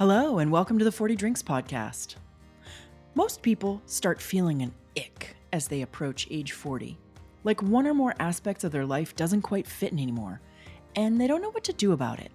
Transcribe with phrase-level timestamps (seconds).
[0.00, 2.14] Hello, and welcome to the 40 Drinks Podcast.
[3.14, 6.96] Most people start feeling an ick as they approach age 40.
[7.44, 10.40] Like one or more aspects of their life doesn't quite fit anymore,
[10.96, 12.32] and they don't know what to do about it.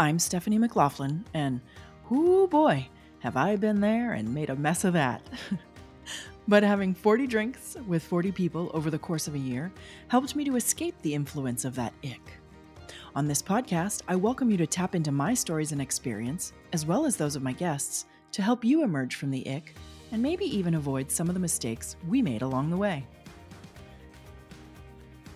[0.00, 1.60] I'm Stephanie McLaughlin, and
[2.08, 2.88] whoo boy,
[3.20, 5.22] have I been there and made a mess of that.
[6.48, 9.70] but having 40 drinks with 40 people over the course of a year
[10.08, 12.39] helped me to escape the influence of that ick.
[13.16, 17.04] On this podcast, I welcome you to tap into my stories and experience, as well
[17.04, 19.74] as those of my guests, to help you emerge from the ick
[20.12, 23.04] and maybe even avoid some of the mistakes we made along the way.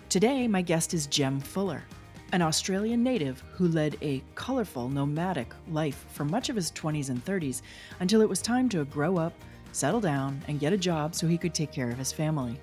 [0.07, 1.83] Today, my guest is Jem Fuller,
[2.31, 7.25] an Australian native who led a colorful, nomadic life for much of his 20s and
[7.25, 7.61] 30s
[7.99, 9.33] until it was time to grow up,
[9.73, 12.57] settle down, and get a job so he could take care of his family.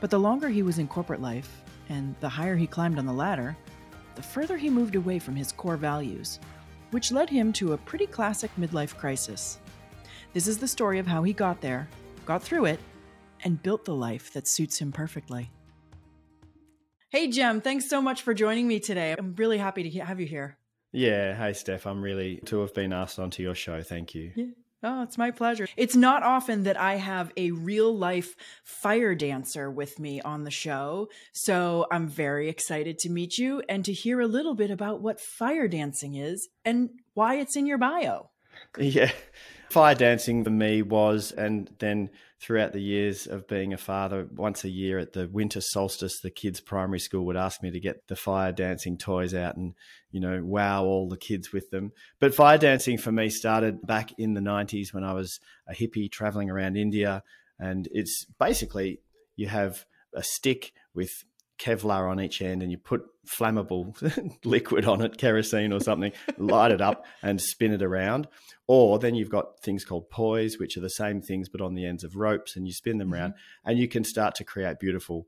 [0.00, 3.12] But the longer he was in corporate life, and the higher he climbed on the
[3.12, 3.56] ladder,
[4.16, 6.40] the further he moved away from his core values,
[6.90, 9.58] which led him to a pretty classic midlife crisis.
[10.32, 11.88] This is the story of how he got there,
[12.24, 12.80] got through it,
[13.44, 15.50] and built the life that suits him perfectly.
[17.10, 19.14] Hey, Jem, thanks so much for joining me today.
[19.16, 20.58] I'm really happy to have you here.
[20.92, 21.34] Yeah.
[21.36, 21.86] Hey, Steph.
[21.86, 23.82] I'm really to have been asked onto your show.
[23.82, 24.32] Thank you.
[24.34, 24.46] Yeah.
[24.88, 25.66] Oh, it's my pleasure.
[25.76, 30.50] It's not often that I have a real life fire dancer with me on the
[30.52, 31.08] show.
[31.32, 35.20] So I'm very excited to meet you and to hear a little bit about what
[35.20, 38.30] fire dancing is and why it's in your bio.
[38.78, 39.10] Yeah.
[39.70, 44.64] Fire dancing for me was, and then throughout the years of being a father, once
[44.64, 48.06] a year at the winter solstice, the kids' primary school would ask me to get
[48.08, 49.74] the fire dancing toys out and,
[50.10, 51.92] you know, wow all the kids with them.
[52.20, 56.10] But fire dancing for me started back in the 90s when I was a hippie
[56.10, 57.22] traveling around India.
[57.58, 59.00] And it's basically
[59.34, 61.24] you have a stick with
[61.58, 63.94] Kevlar on each end and you put flammable
[64.44, 68.28] liquid on it, kerosene or something, light it up and spin it around.
[68.66, 71.86] Or then you've got things called pois, which are the same things but on the
[71.86, 73.14] ends of ropes and you spin them mm-hmm.
[73.14, 73.34] around
[73.64, 75.26] and you can start to create beautiful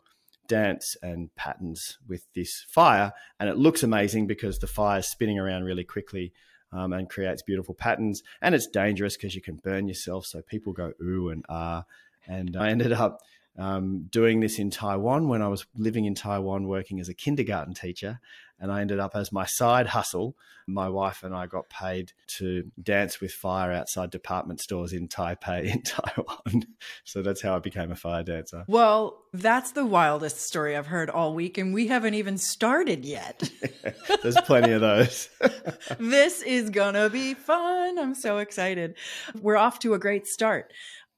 [0.49, 3.13] dance and patterns with this fire.
[3.39, 6.33] And it looks amazing because the fire is spinning around really quickly
[6.73, 8.23] um, and creates beautiful patterns.
[8.43, 10.27] And it's dangerous because you can burn yourself.
[10.27, 11.85] So people go ooh and ah.
[12.27, 13.21] And I ended up
[13.59, 17.75] um, doing this in Taiwan when I was living in Taiwan working as a kindergarten
[17.75, 18.21] teacher.
[18.61, 20.37] And I ended up as my side hustle.
[20.67, 25.65] My wife and I got paid to dance with fire outside department stores in Taipei,
[25.75, 26.67] in Taiwan.
[27.05, 28.65] so that's how I became a fire dancer.
[28.67, 33.49] Well, that's the wildest story I've heard all week, and we haven't even started yet.
[34.23, 35.29] There's plenty of those.
[35.99, 37.99] this is going to be fun.
[37.99, 38.97] I'm so excited.
[39.41, 40.73] We're off to a great start.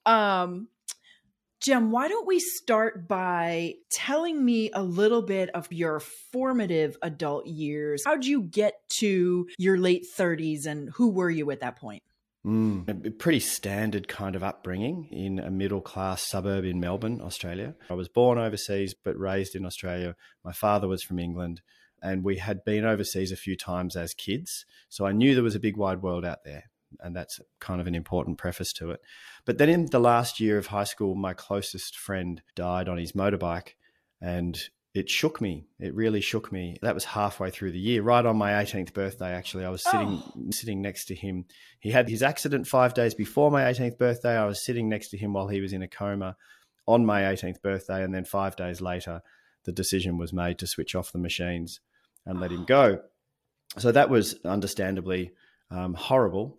[0.06, 0.68] Um,
[1.60, 7.46] Jem, why don't we start by telling me a little bit of your formative adult
[7.46, 8.02] years?
[8.06, 12.02] How'd you get to your late 30s and who were you at that point?
[12.46, 17.74] Mm, a pretty standard kind of upbringing in a middle class suburb in Melbourne, Australia.
[17.90, 20.16] I was born overseas but raised in Australia.
[20.42, 21.60] My father was from England
[22.02, 24.64] and we had been overseas a few times as kids.
[24.88, 27.86] So I knew there was a big wide world out there and that's kind of
[27.86, 29.00] an important preface to it.
[29.44, 33.12] But then in the last year of high school, my closest friend died on his
[33.12, 33.74] motorbike,
[34.20, 34.60] and
[34.92, 35.66] it shook me.
[35.78, 36.76] It really shook me.
[36.82, 39.32] That was halfway through the year, right on my 18th birthday.
[39.32, 40.50] Actually, I was sitting oh.
[40.50, 41.44] sitting next to him.
[41.78, 44.36] He had his accident five days before my 18th birthday.
[44.36, 46.36] I was sitting next to him while he was in a coma
[46.86, 49.22] on my 18th birthday, and then five days later,
[49.64, 51.80] the decision was made to switch off the machines
[52.26, 52.66] and let him ah.
[52.66, 52.98] go.
[53.78, 55.30] So that was understandably
[55.70, 56.58] um, horrible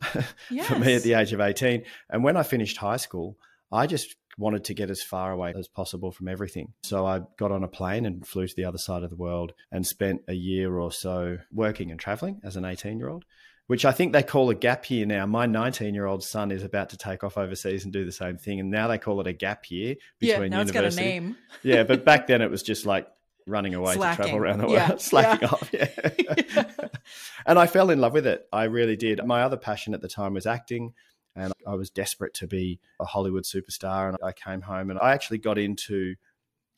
[0.50, 0.68] yes.
[0.72, 1.84] for me at the age of 18.
[2.10, 3.38] And when I finished high school,
[3.72, 6.74] I just wanted to get as far away as possible from everything.
[6.84, 9.54] So I got on a plane and flew to the other side of the world
[9.72, 13.26] and spent a year or so working and traveling as an 18 year old.
[13.68, 15.26] Which I think they call a gap year now.
[15.26, 18.38] My 19 year old son is about to take off overseas and do the same
[18.38, 18.60] thing.
[18.60, 20.88] And now they call it a gap year between yeah, now university.
[20.88, 21.38] It's got a name.
[21.64, 23.08] yeah, but back then it was just like
[23.47, 24.25] running away Slacking.
[24.25, 24.97] to travel around the world, yeah.
[24.97, 25.53] slacking yeah.
[25.53, 25.69] off.
[25.74, 26.88] Yeah.
[27.46, 28.47] and I fell in love with it.
[28.52, 29.25] I really did.
[29.25, 30.94] My other passion at the time was acting,
[31.36, 34.10] and I was desperate to be a Hollywood superstar.
[34.10, 36.16] And I came home and I actually got into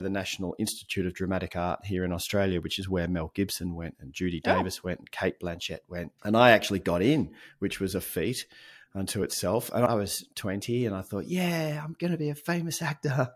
[0.00, 3.96] the National Institute of Dramatic Art here in Australia, which is where Mel Gibson went
[4.00, 4.56] and Judy oh.
[4.56, 6.12] Davis went and Cate Blanchett went.
[6.24, 8.46] And I actually got in, which was a feat.
[8.94, 9.70] Unto itself.
[9.74, 13.28] And I was 20 and I thought, yeah, I'm going to be a famous actor,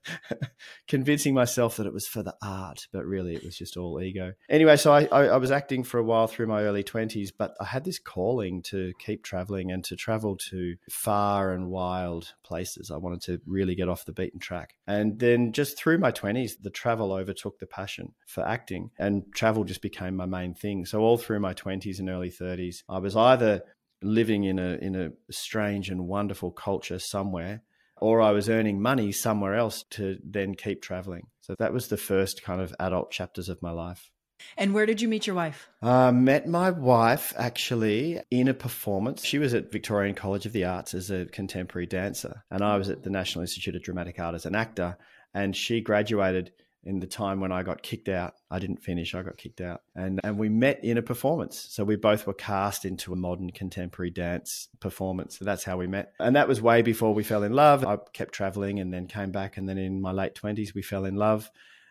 [0.88, 4.34] convincing myself that it was for the art, but really it was just all ego.
[4.48, 7.54] Anyway, so I, I, I, was acting for a while through my early 20s, but
[7.60, 12.90] I had this calling to keep traveling and to travel to far and wild places.
[12.90, 14.74] I wanted to really get off the beaten track.
[14.86, 19.64] And then just through my 20s, the travel overtook the passion for acting and travel
[19.64, 20.84] just became my main thing.
[20.86, 23.62] So all through my 20s and early 30s, I was either
[24.02, 27.62] living in a in a strange and wonderful culture somewhere
[28.00, 31.26] or I was earning money somewhere else to then keep traveling.
[31.40, 34.10] So that was the first kind of adult chapters of my life.
[34.56, 35.68] And where did you meet your wife?
[35.82, 39.24] I uh, met my wife actually in a performance.
[39.24, 42.88] She was at Victorian College of the Arts as a contemporary dancer, and I was
[42.88, 44.96] at the National Institute of Dramatic Art as an actor.
[45.34, 46.52] And she graduated
[46.84, 48.34] in the time when I got kicked out.
[48.50, 49.82] I didn't finish, I got kicked out.
[49.94, 51.66] And and we met in a performance.
[51.70, 55.38] So we both were cast into a modern contemporary dance performance.
[55.38, 56.12] So that's how we met.
[56.18, 57.84] And that was way before we fell in love.
[57.84, 61.04] I kept traveling and then came back and then in my late 20s we fell
[61.04, 61.50] in love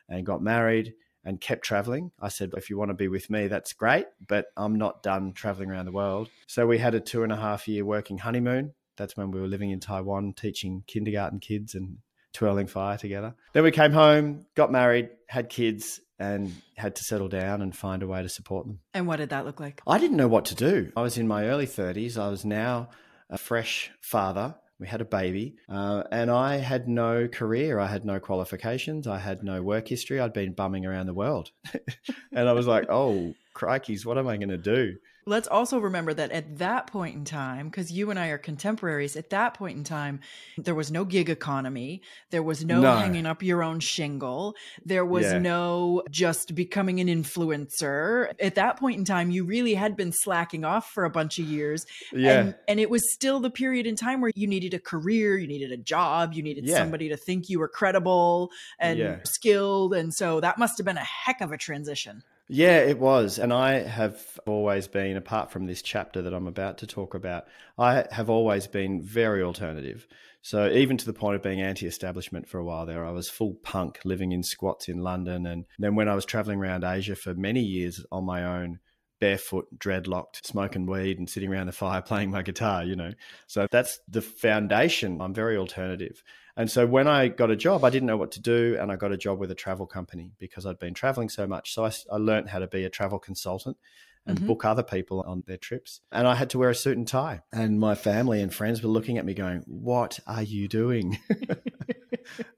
[0.09, 0.93] and got married
[1.27, 2.11] and kept traveling.
[2.21, 5.33] I said, if you want to be with me, that's great, but I'm not done
[5.33, 6.29] traveling around the world.
[6.47, 8.73] So we had a two and a half year working honeymoon.
[8.95, 11.97] That's when we were living in Taiwan, teaching kindergarten kids and
[12.37, 13.35] twirling fire together.
[13.53, 18.03] Then we came home, got married, had kids, and had to settle down and find
[18.03, 18.79] a way to support them.
[18.93, 19.81] And what did that look like?
[19.87, 20.91] I didn't know what to do.
[20.95, 22.15] I was in my early 30s.
[22.17, 22.89] I was now
[23.29, 24.55] a fresh father.
[24.79, 27.79] We had a baby, uh, and I had no career.
[27.79, 29.07] I had no qualifications.
[29.07, 30.19] I had no work history.
[30.19, 31.49] I'd been bumming around the world.
[32.31, 34.97] and I was like, oh, crikeys, what am I going to do?
[35.27, 39.15] Let's also remember that at that point in time, because you and I are contemporaries,
[39.15, 40.21] at that point in time,
[40.57, 42.01] there was no gig economy.
[42.31, 42.95] There was no, no.
[42.95, 44.55] hanging up your own shingle.
[44.85, 45.39] There was yeah.
[45.39, 48.33] no just becoming an influencer.
[48.39, 51.45] At that point in time, you really had been slacking off for a bunch of
[51.45, 51.85] years.
[52.13, 52.39] Yeah.
[52.39, 55.47] And, and it was still the period in time where you needed a career, you
[55.47, 56.77] needed a job, you needed yeah.
[56.77, 58.49] somebody to think you were credible
[58.79, 59.17] and yeah.
[59.25, 59.93] skilled.
[59.93, 62.23] And so that must have been a heck of a transition.
[62.49, 63.39] Yeah, it was.
[63.39, 67.45] And I have always been, apart from this chapter that I'm about to talk about,
[67.77, 70.07] I have always been very alternative.
[70.41, 73.55] So even to the point of being anti-establishment for a while there, I was full
[73.55, 77.33] punk, living in squats in London, and then when I was traveling around Asia for
[77.33, 78.79] many years on my own,
[79.19, 82.85] barefoot, dreadlocked, smoking weed, and sitting around the fire playing my guitar.
[82.85, 83.11] You know,
[83.47, 85.19] so that's the foundation.
[85.19, 86.23] I'm very alternative,
[86.57, 88.77] and so when I got a job, I didn't know what to do.
[88.81, 91.71] And I got a job with a travel company because I'd been traveling so much.
[91.73, 93.77] So I, I learned how to be a travel consultant
[94.25, 94.47] and mm-hmm.
[94.47, 96.01] book other people on their trips.
[96.11, 97.41] And I had to wear a suit and tie.
[97.53, 101.19] And my family and friends were looking at me going, What are you doing?
[101.29, 101.59] and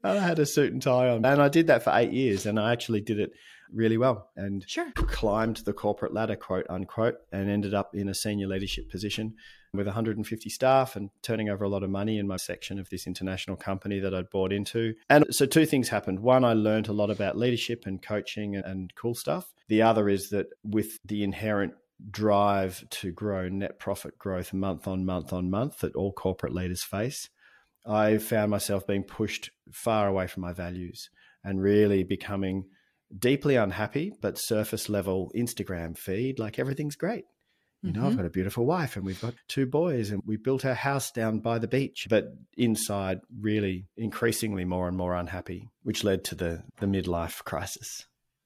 [0.02, 1.24] I had a suit and tie on.
[1.26, 2.46] And I did that for eight years.
[2.46, 3.32] And I actually did it
[3.72, 4.90] really well and sure.
[4.94, 9.34] climbed the corporate ladder, quote unquote, and ended up in a senior leadership position
[9.72, 13.06] with 150 staff and turning over a lot of money in my section of this
[13.06, 14.94] international company that I'd bought into.
[15.08, 16.20] And so, two things happened.
[16.20, 19.52] One, I learned a lot about leadership and coaching and cool stuff.
[19.68, 21.74] The other is that with the inherent
[22.10, 26.82] drive to grow net profit growth month on month on month that all corporate leaders
[26.82, 27.28] face,
[27.86, 31.10] I found myself being pushed far away from my values
[31.44, 32.64] and really becoming
[33.16, 37.24] deeply unhappy, but surface level Instagram feed like everything's great.
[37.82, 38.08] You know, mm-hmm.
[38.08, 41.10] I've got a beautiful wife and we've got two boys and we built our house
[41.10, 42.26] down by the beach, but
[42.58, 48.04] inside really increasingly more and more unhappy, which led to the the midlife crisis.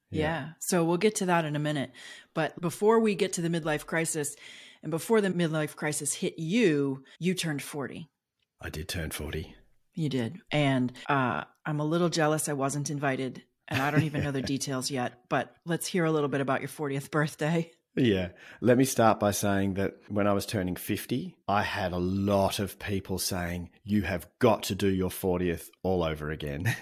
[0.09, 0.21] Yeah.
[0.21, 0.49] yeah.
[0.59, 1.91] So we'll get to that in a minute.
[2.33, 4.35] But before we get to the midlife crisis
[4.81, 8.07] and before the midlife crisis hit you, you turned 40.
[8.61, 9.53] I did turn 40.
[9.95, 10.37] You did.
[10.51, 13.43] And uh, I'm a little jealous I wasn't invited.
[13.67, 16.61] And I don't even know the details yet, but let's hear a little bit about
[16.61, 17.71] your 40th birthday.
[17.95, 18.29] Yeah.
[18.61, 22.59] Let me start by saying that when I was turning 50, I had a lot
[22.59, 26.75] of people saying, You have got to do your 40th all over again.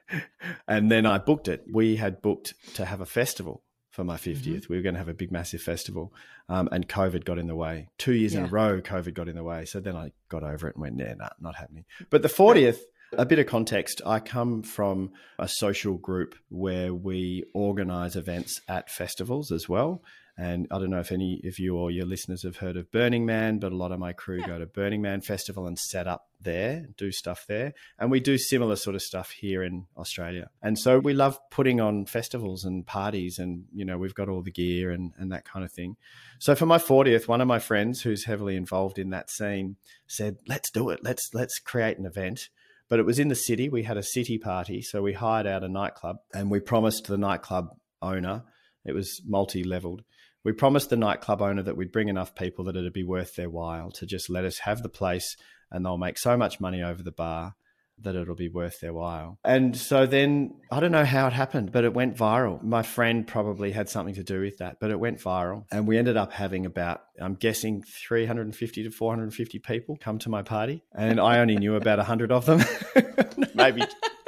[0.68, 1.64] and then I booked it.
[1.72, 4.42] We had booked to have a festival for my 50th.
[4.42, 4.72] Mm-hmm.
[4.72, 6.12] We were going to have a big, massive festival.
[6.50, 7.88] Um, and COVID got in the way.
[7.96, 8.40] Two years yeah.
[8.40, 9.64] in a row, COVID got in the way.
[9.64, 11.86] So then I got over it and went, Nah, nah, not happening.
[12.10, 12.78] But the 40th,
[13.16, 18.90] a bit of context I come from a social group where we organize events at
[18.90, 20.02] festivals as well.
[20.38, 23.24] And I don't know if any of you or your listeners have heard of Burning
[23.24, 24.46] Man, but a lot of my crew yeah.
[24.46, 27.72] go to Burning Man Festival and set up there, do stuff there.
[27.98, 30.50] And we do similar sort of stuff here in Australia.
[30.60, 34.42] And so we love putting on festivals and parties and, you know, we've got all
[34.42, 35.96] the gear and, and that kind of thing.
[36.38, 40.36] So for my 40th, one of my friends who's heavily involved in that scene said,
[40.46, 41.00] let's do it.
[41.02, 42.50] Let's, let's create an event
[42.88, 43.68] but it was in the city.
[43.68, 47.18] We had a city party, so we hired out a nightclub and we promised the
[47.18, 47.68] nightclub
[48.02, 48.44] owner,
[48.84, 50.02] it was multi leveled,
[50.46, 53.50] we promised the nightclub owner that we'd bring enough people that it'd be worth their
[53.50, 55.36] while to just let us have the place
[55.72, 57.56] and they'll make so much money over the bar
[58.02, 59.38] that it'll be worth their while.
[59.44, 62.62] And so then I don't know how it happened, but it went viral.
[62.62, 65.64] My friend probably had something to do with that, but it went viral.
[65.70, 70.42] And we ended up having about, I'm guessing, 350 to 450 people come to my
[70.42, 70.82] party.
[70.94, 72.62] And I only knew about 100 of them,
[73.54, 73.82] maybe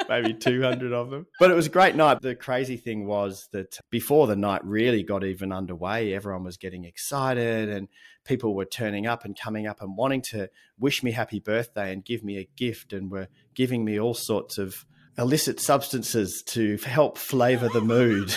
[0.09, 1.27] maybe 200 of them.
[1.38, 2.21] But it was a great night.
[2.21, 6.85] The crazy thing was that before the night really got even underway, everyone was getting
[6.85, 7.88] excited and
[8.25, 10.49] people were turning up and coming up and wanting to
[10.79, 14.59] wish me happy birthday and give me a gift and were giving me all sorts
[14.59, 14.85] of
[15.17, 18.37] illicit substances to help flavor the mood.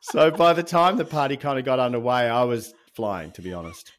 [0.00, 3.52] so by the time the party kind of got underway, I was flying, to be
[3.52, 3.92] honest.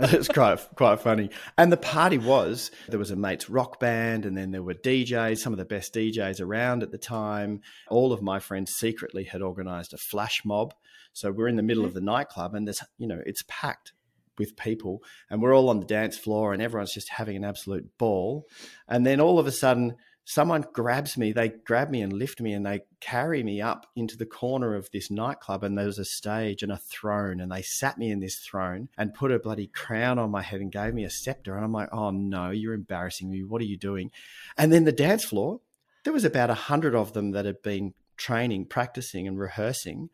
[0.12, 1.28] it's quite quite funny.
[1.58, 5.38] And the party was there was a mates rock band, and then there were DJs,
[5.38, 7.60] some of the best DJs around at the time.
[7.90, 10.72] All of my friends secretly had organised a flash mob,
[11.12, 13.92] so we're in the middle of the nightclub, and there's you know it's packed
[14.38, 17.86] with people, and we're all on the dance floor, and everyone's just having an absolute
[17.98, 18.46] ball.
[18.88, 19.96] And then all of a sudden,
[20.30, 24.16] someone grabs me, they grab me and lift me and they carry me up into
[24.16, 27.98] the corner of this nightclub and there's a stage and a throne and they sat
[27.98, 31.02] me in this throne and put a bloody crown on my head and gave me
[31.02, 33.42] a scepter and I'm like, "Oh no, you're embarrassing me.
[33.42, 34.12] What are you doing?"
[34.56, 35.62] And then the dance floor,
[36.04, 40.10] there was about a hundred of them that had been training, practicing and rehearsing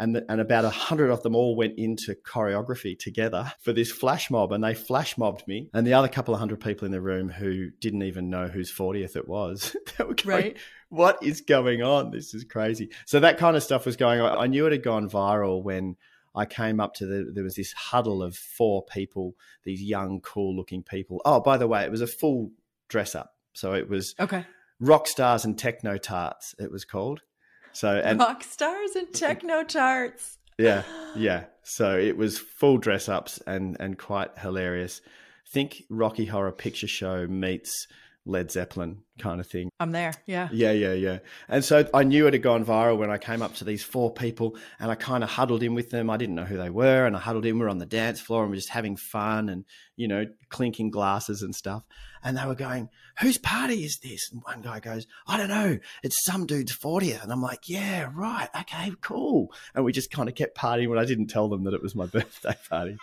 [0.00, 3.92] and, the, and about a hundred of them all went into choreography together for this
[3.92, 6.92] flash mob and they flash mobbed me and the other couple of hundred people in
[6.92, 10.56] the room who didn't even know whose 40th it was they were going, right
[10.88, 14.38] what is going on this is crazy so that kind of stuff was going on
[14.38, 15.96] i knew it had gone viral when
[16.34, 20.54] I came up to the there was this huddle of four people, these young, cool
[20.54, 21.20] looking people.
[21.24, 22.52] Oh, by the way, it was a full
[22.88, 23.34] dress up.
[23.52, 24.46] So it was okay.
[24.78, 27.22] rock stars and techno tarts, it was called.
[27.72, 30.38] So and rock stars and techno charts.
[30.58, 30.82] Yeah,
[31.16, 31.44] yeah.
[31.62, 35.00] So it was full dress ups and and quite hilarious.
[35.48, 37.88] Think Rocky Horror Picture Show meets
[38.30, 39.70] Led Zeppelin kind of thing.
[39.80, 40.14] I'm there.
[40.24, 40.48] Yeah.
[40.52, 41.18] Yeah, yeah, yeah.
[41.48, 44.12] And so I knew it had gone viral when I came up to these four
[44.12, 46.08] people and I kind of huddled in with them.
[46.08, 47.06] I didn't know who they were.
[47.06, 47.58] And I huddled in.
[47.58, 49.64] We are on the dance floor and we are just having fun and,
[49.96, 51.82] you know, clinking glasses and stuff.
[52.22, 52.88] And they were going,
[53.20, 54.30] whose party is this?
[54.32, 55.78] And one guy goes, I don't know.
[56.02, 57.22] It's some dude's 40th.
[57.22, 58.48] And I'm like, yeah, right.
[58.60, 59.52] Okay, cool.
[59.74, 61.94] And we just kind of kept partying when I didn't tell them that it was
[61.94, 62.96] my birthday party.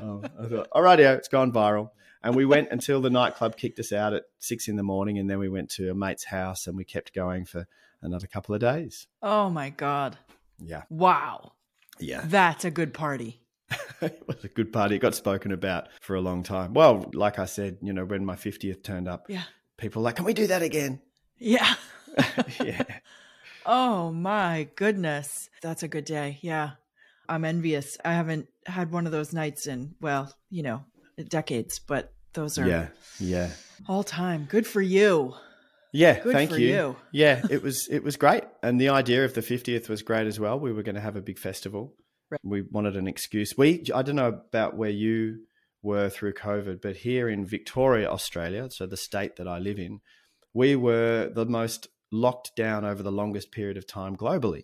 [0.00, 1.90] um, I thought, all right, it's gone viral.
[2.24, 5.28] And we went until the nightclub kicked us out at six in the morning, and
[5.28, 7.66] then we went to a mate's house and we kept going for
[8.00, 9.06] another couple of days.
[9.22, 10.18] Oh my god!
[10.58, 10.82] Yeah.
[10.90, 11.52] Wow.
[11.98, 12.22] Yeah.
[12.26, 13.40] That's a good party.
[14.00, 14.96] it was a good party.
[14.96, 16.74] It got spoken about for a long time.
[16.74, 19.44] Well, like I said, you know, when my 50th turned up, yeah.
[19.78, 21.00] people were like, can we do that again?
[21.38, 21.74] Yeah.
[22.62, 22.84] yeah.
[23.66, 25.48] Oh my goodness.
[25.60, 26.38] That's a good day.
[26.40, 26.72] Yeah.
[27.28, 27.96] I'm envious.
[28.04, 30.84] I haven't had one of those nights in, well, you know,
[31.28, 32.88] decades, but those are yeah,
[33.18, 33.50] yeah,
[33.88, 34.46] all time.
[34.48, 35.34] Good for you.
[35.92, 36.68] Yeah, Good thank you.
[36.68, 36.96] you.
[37.12, 40.40] Yeah, it was it was great, and the idea of the fiftieth was great as
[40.40, 40.58] well.
[40.58, 41.94] We were going to have a big festival.
[42.30, 42.40] Right.
[42.42, 43.54] We wanted an excuse.
[43.56, 45.40] We I don't know about where you
[45.82, 50.00] were through COVID, but here in Victoria, Australia, so the state that I live in,
[50.54, 54.62] we were the most locked down over the longest period of time globally.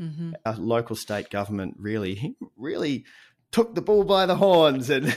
[0.00, 0.32] Mm-hmm.
[0.44, 3.04] Our local state government really, really
[3.50, 5.14] took the bull by the horns and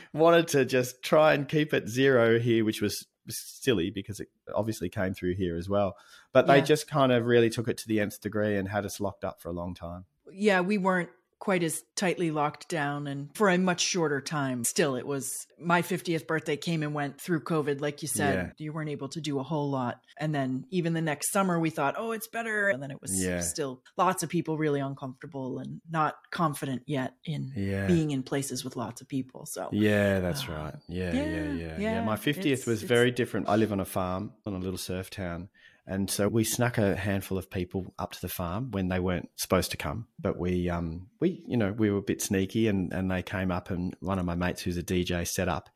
[0.12, 4.88] wanted to just try and keep it zero here, which was silly because it obviously
[4.88, 5.96] came through here as well.
[6.32, 6.64] But they yeah.
[6.64, 9.40] just kind of really took it to the nth degree and had us locked up
[9.40, 10.04] for a long time.
[10.32, 14.64] Yeah, we weren't quite as tightly locked down and for a much shorter time.
[14.64, 17.80] Still, it was my 50th birthday came and went through COVID.
[17.80, 18.50] Like you said, yeah.
[18.58, 20.00] you weren't able to do a whole lot.
[20.18, 22.68] And then even the next summer, we thought, oh, it's better.
[22.68, 23.40] And then it was yeah.
[23.40, 27.86] still lots of people really uncomfortable and not confident yet in yeah.
[27.86, 29.46] being in places with lots of people.
[29.46, 30.74] So, yeah, that's uh, right.
[30.88, 32.04] Yeah, yeah, yeah, yeah.
[32.04, 33.48] My 50th was very different.
[33.48, 35.48] I live on a farm on a little surf town.
[35.86, 39.30] And so we snuck a handful of people up to the farm when they weren't
[39.36, 40.08] supposed to come.
[40.18, 43.52] But we, um, we, you know, we were a bit sneaky, and and they came
[43.52, 45.70] up, and one of my mates who's a DJ set up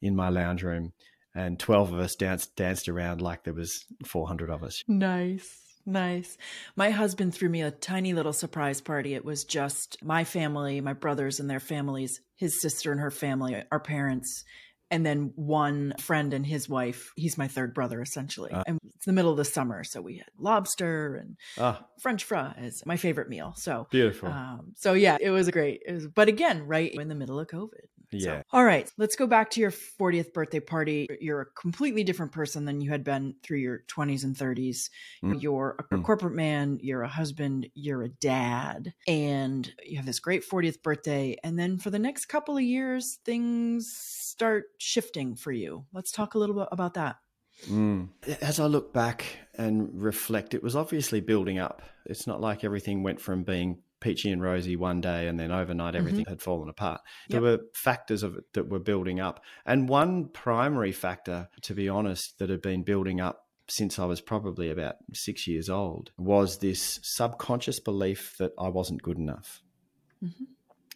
[0.00, 0.92] in my lounge room,
[1.34, 4.84] and twelve of us danced danced around like there was four hundred of us.
[4.86, 5.62] Nice.
[5.88, 6.36] Nice.
[6.74, 9.14] My husband threw me a tiny little surprise party.
[9.14, 13.62] It was just my family, my brothers and their families, his sister and her family,
[13.70, 14.44] our parents,
[14.90, 17.12] and then one friend and his wife.
[17.16, 18.52] He's my third brother, essentially.
[18.52, 22.24] Uh, and it's the middle of the summer, so we had lobster and uh, French
[22.24, 22.82] fries.
[22.86, 23.54] My favorite meal.
[23.56, 24.28] So beautiful.
[24.28, 25.82] Um, so yeah, it was great.
[25.86, 27.86] It was, but again, right in the middle of COVID.
[28.12, 28.40] Yeah.
[28.40, 31.08] So, all right, let's go back to your 40th birthday party.
[31.20, 34.90] You're a completely different person than you had been through your 20s and 30s.
[35.24, 35.42] Mm.
[35.42, 36.04] You're a Mm.
[36.04, 41.36] corporate man, you're a husband, you're a dad, and you have this great 40th birthday.
[41.42, 45.86] And then for the next couple of years, things start shifting for you.
[45.92, 47.16] Let's talk a little bit about that.
[47.68, 48.10] Mm.
[48.42, 49.24] As I look back
[49.56, 51.82] and reflect, it was obviously building up.
[52.04, 55.94] It's not like everything went from being peachy and rosy one day and then overnight
[55.96, 57.00] everything had fallen apart.
[57.28, 57.60] There Yep.
[57.60, 59.42] were factors of it that were building up.
[59.64, 64.20] And one primary factor, to be honest, that had been building up since I was
[64.20, 69.60] probably about six years old was this subconscious belief that I wasn't good enough.
[70.22, 70.46] Mhm.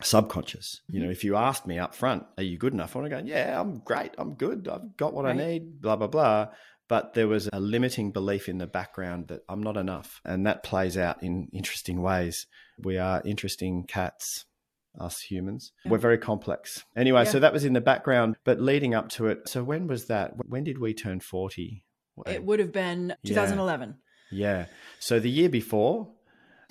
[0.02, 0.81] Subconscious.
[0.88, 1.05] You Mhm.
[1.05, 2.95] know, if you asked me up front, are you good enough?
[2.95, 4.12] I want to go, yeah, I'm great.
[4.19, 4.69] I'm good.
[4.69, 6.49] I've got what I need, blah, blah, blah
[6.88, 10.21] but there was a limiting belief in the background that I'm not enough.
[10.25, 12.49] And that plays out in interesting ways.
[12.83, 14.45] We are interesting cats,
[14.99, 15.73] us humans.
[15.85, 15.93] Yeah.
[15.93, 16.85] We're very complex.
[16.97, 17.31] Anyway, Yeah.
[17.31, 19.49] so that was in the background, but leading up to it.
[19.49, 20.33] So when was that?
[20.49, 21.85] When did we turn 40?
[22.27, 23.97] It would have been 2011.
[24.31, 24.67] Yeah.
[24.99, 26.13] So the year before,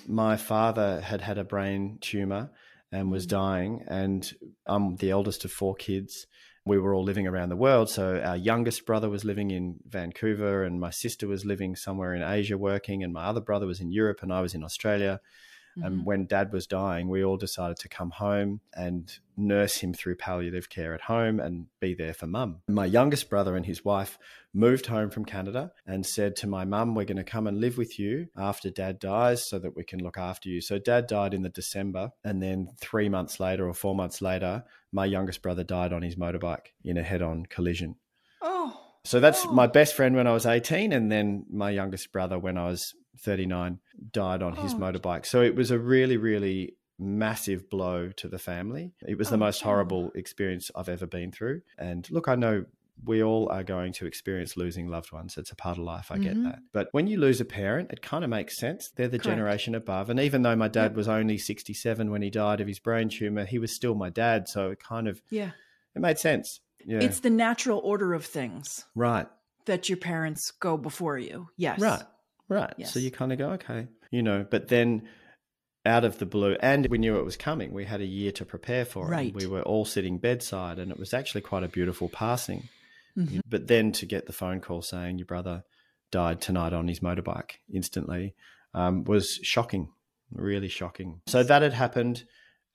[0.06, 2.50] my father had had a brain tumor
[2.92, 3.30] and was Mm.
[3.30, 4.32] dying, and
[4.66, 6.26] I'm the eldest of four kids.
[6.64, 7.88] We were all living around the world.
[7.88, 12.22] So our youngest brother was living in Vancouver, and my sister was living somewhere in
[12.22, 15.20] Asia working, and my other brother was in Europe, and I was in Australia.
[15.78, 15.86] Mhm.
[15.86, 20.16] And when dad was dying, we all decided to come home and nurse him through
[20.16, 22.60] palliative care at home and be there for mum.
[22.68, 24.18] My youngest brother and his wife
[24.52, 27.78] moved home from Canada and said to my mum, We're going to come and live
[27.78, 30.60] with you after dad dies so that we can look after you.
[30.60, 32.12] So dad died in the December.
[32.24, 36.16] And then three months later or four months later, my youngest brother died on his
[36.16, 37.96] motorbike in a head on collision.
[38.42, 38.76] Oh.
[39.04, 39.52] So that's Oh.
[39.52, 42.94] my best friend when I was 18, and then my youngest brother when I was
[43.18, 43.78] 39
[44.12, 44.78] died on his Oh.
[44.78, 45.26] motorbike.
[45.26, 48.92] So it was a really, really massive blow to the family.
[49.06, 51.62] It was the Oh, most horrible experience I've ever been through.
[51.78, 52.66] And look, I know
[53.02, 55.38] we all are going to experience losing loved ones.
[55.38, 56.10] It's a part of life.
[56.12, 56.44] I get Mhm.
[56.44, 56.58] that.
[56.72, 58.90] But when you lose a parent, it kind of makes sense.
[58.90, 59.24] They're the Correct.
[59.36, 60.10] generation above.
[60.10, 60.94] And even though my dad Yep.
[60.96, 64.48] was only 67 when he died of his brain tumor, he was still my dad.
[64.48, 65.52] So it kind of Yeah.
[65.94, 66.60] it made sense.
[66.84, 67.00] Yeah.
[67.00, 69.26] It's the natural order of things right.
[69.64, 71.48] that your parents go before you.
[71.56, 71.80] Yes.
[71.80, 72.02] Right,
[72.50, 72.74] right.
[72.76, 72.92] Yes.
[72.92, 75.08] So you kind of go, okay, you know, but then
[75.86, 77.72] out of the blue, and we knew it was coming.
[77.72, 79.10] We had a year to prepare for it.
[79.10, 79.34] Right.
[79.34, 82.68] We were all sitting bedside, and it was actually quite a beautiful passing.
[83.16, 83.40] Mhm.
[83.48, 85.64] But then to get the phone call saying your brother
[86.10, 88.34] died tonight on his motorbike instantly
[88.74, 89.88] um, was shocking,
[90.32, 91.22] really shocking.
[91.26, 92.24] So that had happened,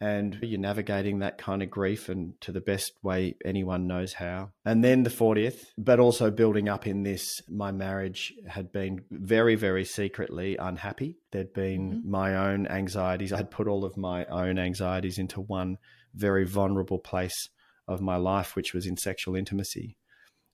[0.02, 4.52] and you're navigating that kind of grief and to the best way anyone knows how.
[4.66, 9.56] And then the 40th, but also building up in this, my marriage had been very,
[9.56, 11.18] very secretly unhappy.
[11.32, 12.06] There'd been Mhm.
[12.06, 13.32] my own anxieties.
[13.32, 15.78] I had put all of my own anxieties into one
[16.14, 17.50] very vulnerable place
[17.88, 19.98] of my life, which was in sexual intimacy.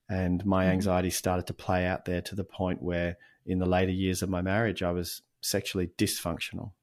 [0.09, 0.69] And my Mhm.
[0.69, 4.29] anxieties started to play out there to the point where, in the later years of
[4.29, 6.73] my marriage, I was sexually dysfunctional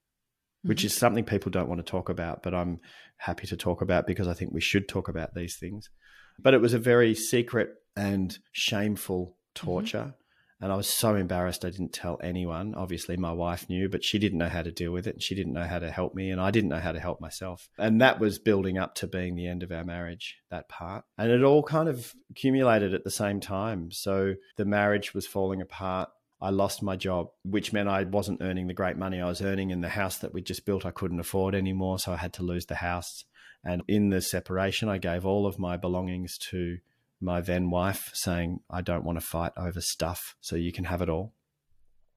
[0.63, 0.87] which Mhm.
[0.87, 2.81] is something people don't want to talk about, but I'm
[3.19, 5.91] happy to talk about because I think we should talk about these things.
[6.39, 10.15] But it was a very secret and shameful torture.
[10.61, 12.75] And I was so embarrassed I didn't tell anyone.
[12.75, 15.15] Obviously, my wife knew, but she didn't know how to deal with it.
[15.15, 16.31] And she didn't know how to help me.
[16.31, 17.69] And I didn't know how to help myself.
[17.79, 21.05] And that was building up to being the end of our marriage, that part.
[21.17, 23.93] And it all kind of accumulated at the same time.
[23.93, 26.11] So the marriage was falling apart.
[26.41, 29.71] I lost my job, which meant I wasn't earning the great money I was earning
[29.71, 30.87] in the house that we just built.
[30.87, 33.25] I couldn't afford anymore, so I had to lose the house.
[33.65, 36.79] And in the separation, I gave all of my belongings to
[37.21, 41.03] my then wife, saying, I don't want to fight over stuff, so you can have
[41.03, 41.35] it all.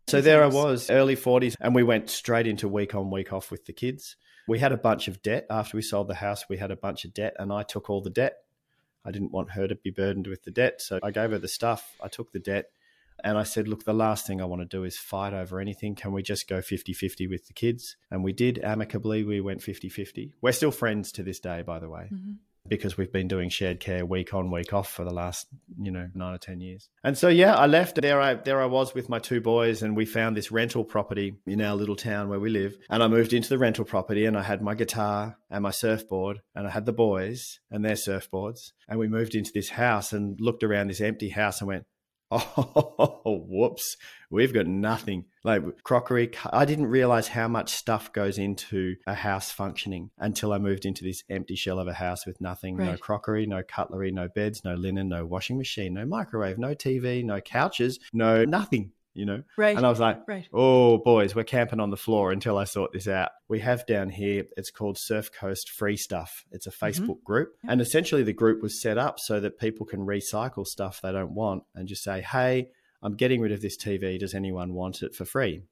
[0.07, 3.49] So there I was, early 40s, and we went straight into week on, week off
[3.49, 4.15] with the kids.
[4.47, 5.47] We had a bunch of debt.
[5.49, 8.01] After we sold the house, we had a bunch of debt, and I took all
[8.01, 8.37] the debt.
[9.03, 11.47] I didn't want her to be burdened with the debt, so I gave her the
[11.47, 11.95] stuff.
[12.03, 12.71] I took the debt.
[13.23, 15.95] And I said, look, the last thing I want to do is fight over anything.
[15.95, 17.95] Can we just go 50 50 with the kids?
[18.09, 19.23] And we did amicably.
[19.23, 20.33] We went 50 50.
[20.41, 22.37] We're still friends to this day, by the way, Mhm.
[22.67, 25.47] because we've been doing shared care week on, week off for the last,
[25.81, 26.89] you know, nine or 10 years.
[27.03, 27.99] And so, yeah, I left.
[28.01, 31.35] There I, there I was with my two boys, and we found this rental property
[31.47, 32.77] in our little town where we live.
[32.89, 36.41] And I moved into the rental property, and I had my guitar and my surfboard,
[36.55, 38.71] and I had the boys and their surfboards.
[38.87, 41.85] And we moved into this house and looked around this empty house and went,
[43.23, 43.97] Oh, whoops.
[44.29, 45.25] We've got nothing.
[45.43, 46.33] Like crockery.
[46.51, 51.03] I didn't realize how much stuff goes into a house functioning until I moved into
[51.03, 54.75] this empty shell of a house with nothing no crockery, no cutlery, no beds, no
[54.75, 58.91] linen, no washing machine, no microwave, no TV, no couches, no nothing.
[59.13, 59.43] You know?
[59.57, 59.75] Right.
[59.75, 60.47] And I was like, right.
[60.53, 63.31] oh, boys, we're camping on the floor until I sort this out.
[63.49, 66.45] We have down here, it's called Surf Coast Free Stuff.
[66.51, 67.23] It's a Facebook Mhm.
[67.23, 67.49] group.
[67.63, 67.71] Yeah.
[67.73, 71.33] And essentially, the group was set up so that people can recycle stuff they don't
[71.33, 72.69] want and just say, hey,
[73.03, 74.19] I'm getting rid of this TV.
[74.19, 75.63] Does anyone want it for free?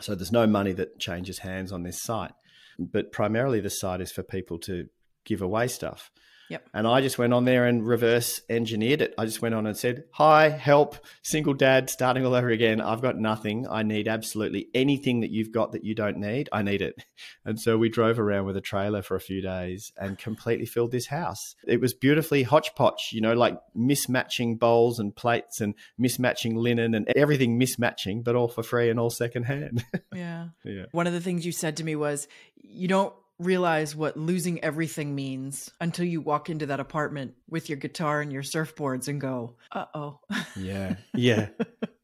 [0.00, 2.32] So there's no money that changes hands on this site.
[2.78, 4.86] But primarily, the site is for people to
[5.24, 6.10] give away stuff.
[6.52, 6.68] Yep.
[6.74, 9.14] And I just went on there and reverse engineered it.
[9.16, 12.78] I just went on and said, Hi, help, single dad, starting all over again.
[12.78, 13.66] I've got nothing.
[13.66, 16.50] I need absolutely anything that you've got that you don't need.
[16.52, 17.04] I need it.
[17.44, 20.90] And so we drove around with a trailer for a few days and completely filled
[20.90, 21.54] this house.
[21.66, 27.08] It was beautifully hodgepodge, you know, like mismatching bowls and plates and mismatching linen and
[27.14, 29.84] everything mismatching, but all for free and all secondhand.
[30.14, 30.48] Yeah.
[30.64, 30.84] yeah.
[30.92, 35.14] One of the things you said to me was, you don't realize what losing everything
[35.14, 39.56] means until you walk into that apartment with your guitar and your surfboards and go,
[39.72, 40.20] uh oh.
[40.56, 40.96] Yeah.
[41.14, 41.48] Yeah.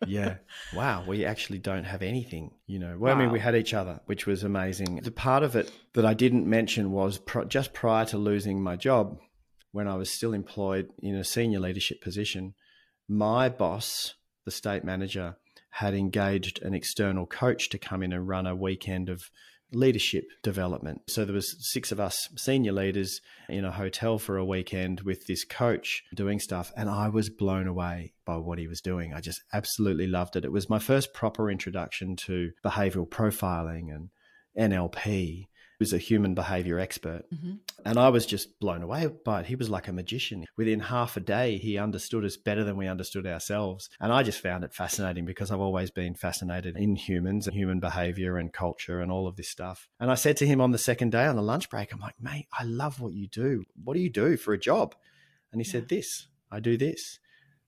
[0.07, 0.37] Yeah.
[0.74, 1.05] Wow.
[1.07, 2.96] We actually don't have anything, you know.
[2.98, 5.01] Well, I mean, we had each other, which was amazing.
[5.03, 9.18] The part of it that I didn't mention was just prior to losing my job,
[9.72, 12.55] when I was still employed in a senior leadership position,
[13.09, 15.37] my boss, the state manager,
[15.70, 19.31] had engaged an external coach to come in and run a weekend of
[19.72, 21.02] leadership development.
[21.09, 25.26] So there was six of us senior leaders in a hotel for a weekend with
[25.26, 29.12] this coach doing stuff and I was blown away by what he was doing.
[29.12, 30.44] I just absolutely loved it.
[30.44, 34.11] It was my first proper introduction to behavioral profiling and
[34.59, 35.47] NLP.
[35.80, 37.22] Was a human behavior expert.
[37.32, 37.60] Mhm.
[37.84, 39.46] And I was just blown away by it.
[39.46, 40.44] He was like a magician.
[40.56, 43.88] Within half a day, he understood us better than we understood ourselves.
[44.00, 47.78] And I just found it fascinating because I've always been fascinated in humans and human
[47.78, 49.88] behavior and culture and all of this stuff.
[50.00, 52.20] And I said to him on the second day on the lunch break, I'm like,
[52.20, 53.64] mate, I love what you do.
[53.84, 54.96] What do you do for a job?
[55.52, 55.72] And he Yeah.
[55.72, 57.20] said, This, I do this.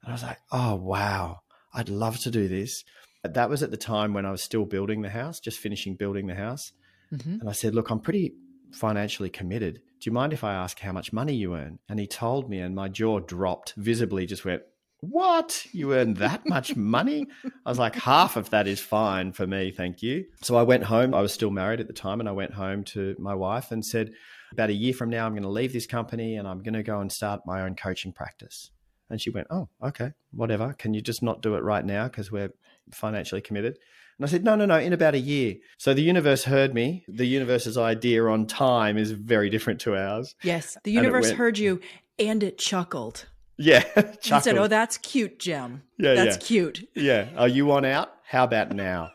[0.03, 1.43] And I was like, Oh, wow,
[1.73, 2.85] I'd love to do this.
[3.23, 6.27] That was at the time when I was still building the house, just finishing building
[6.27, 6.73] the house.
[7.13, 7.41] Mhm.
[7.41, 8.35] And I said, Look, I'm pretty
[8.73, 9.75] financially committed.
[10.01, 11.79] Do you mind if I ask how much money you earn?
[11.89, 14.63] And he told me, and my jaw dropped visibly, just went,
[15.01, 15.67] What?
[15.73, 17.27] You earn that much money?
[17.67, 20.27] I was like, Half of that is fine for me, thank you.
[20.43, 21.15] So I went home.
[21.15, 23.85] I was still married at the time, and I went home to my wife and
[23.85, 24.13] said,
[24.53, 26.83] About a year from now, I'm going to leave this company and I'm going to
[26.83, 28.71] go and start my own coaching practice.
[29.11, 30.73] And she went, Oh, okay, whatever.
[30.79, 32.53] Can you just not do it right now because we're
[32.93, 33.79] financially committed?
[34.21, 35.55] And I said, No, no, no, in about a year.
[35.79, 37.05] So the universe heard me.
[37.09, 40.35] The universe's idea on time is very different to ours.
[40.43, 40.77] Yes.
[40.85, 41.81] The universe went- heard you
[42.19, 43.25] and it chuckled.
[43.57, 43.81] Yeah.
[43.95, 44.33] chuckled.
[44.33, 44.59] And said.
[44.59, 45.85] Oh, that's cute, Jem.
[45.99, 46.47] Yeah, That's yeah.
[46.47, 46.89] cute.
[46.95, 47.29] Yeah.
[47.35, 48.13] Are you on out?
[48.27, 49.13] How about now?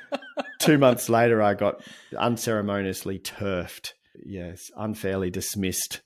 [0.58, 1.82] Two months later, I got
[2.16, 3.92] unceremoniously turfed.
[4.24, 6.00] Yes, unfairly dismissed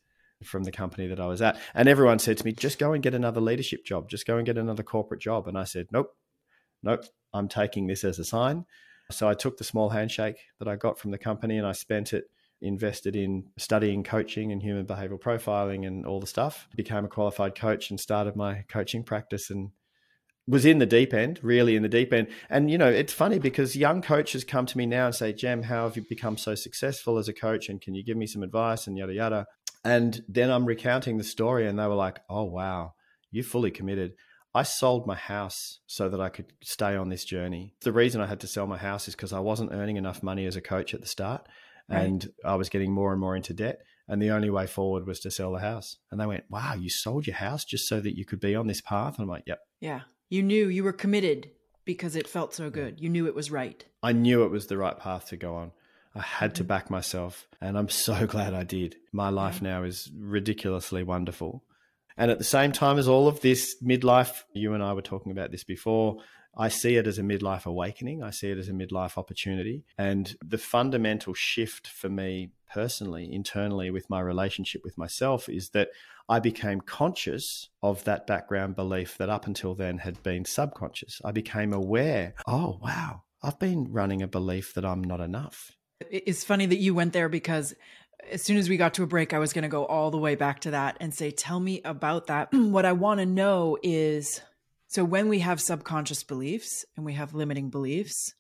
[0.45, 1.57] from the company that I was at.
[1.73, 4.09] And everyone said to me, just go and get another leadership job.
[4.11, 5.47] Just go and get another corporate job.
[5.47, 6.09] And I said, nope,
[6.83, 8.64] nope, I'm taking this as a sign.
[9.11, 12.12] So I took the small handshake that I got from the company and I spent
[12.12, 12.25] it
[12.62, 16.69] invested in studying coaching and human behavioral profiling and all the stuff.
[16.77, 19.71] Became a qualified coach and started my coaching practice and
[20.47, 22.29] was in the deep end, really in the deep end.
[22.49, 25.62] And you know, it's funny because young coaches come to me now and say, "Jem,
[25.64, 27.69] how have you become so successful as a coach?
[27.69, 29.47] And can you give me some advice?" And yada yada.
[29.85, 32.95] And then I'm recounting the story, and they were like, "Oh wow,
[33.31, 34.14] you fully committed."
[34.55, 37.75] I sold my house so that I could stay on this journey.
[37.83, 40.45] The reason I had to sell my house is because I wasn't earning enough money
[40.47, 41.47] as a coach at the start,
[41.89, 42.03] Right.
[42.03, 43.81] and I was getting more and more into debt.
[44.09, 45.99] And the only way forward was to sell the house.
[46.11, 48.67] And they went, "Wow, you sold your house just so that you could be on
[48.67, 50.01] this path." And I'm like, "Yep." Yeah.
[50.29, 51.51] You knew you were committed
[51.85, 53.01] because it felt so good.
[53.01, 53.85] You knew it was right.
[54.03, 55.73] I knew it was the right path to go on.
[56.15, 56.69] I had to mm-hmm.
[56.69, 58.97] back myself, and I'm so glad I did.
[59.13, 61.65] My life now is ridiculously wonderful.
[62.16, 65.33] And at the same time as all of this midlife, you and I were talking
[65.33, 66.18] about this before,
[66.57, 68.23] I see it as a midlife awakening.
[68.23, 69.85] I see it as a midlife opportunity.
[69.96, 75.88] And the fundamental shift for me personally, internally, with my relationship with myself is that
[76.29, 81.20] I became conscious of that background belief that up until then had been subconscious.
[81.25, 85.73] I became aware, oh, wow, I've been running a belief that I'm not enough.
[86.11, 87.75] It's funny that you went there because
[88.30, 90.18] as soon as we got to a break, I was going to go all the
[90.18, 92.48] way back to that and say, Tell me about that.
[92.52, 94.40] what I want to know is
[94.90, 98.35] so when we have subconscious beliefs and we have limiting beliefs,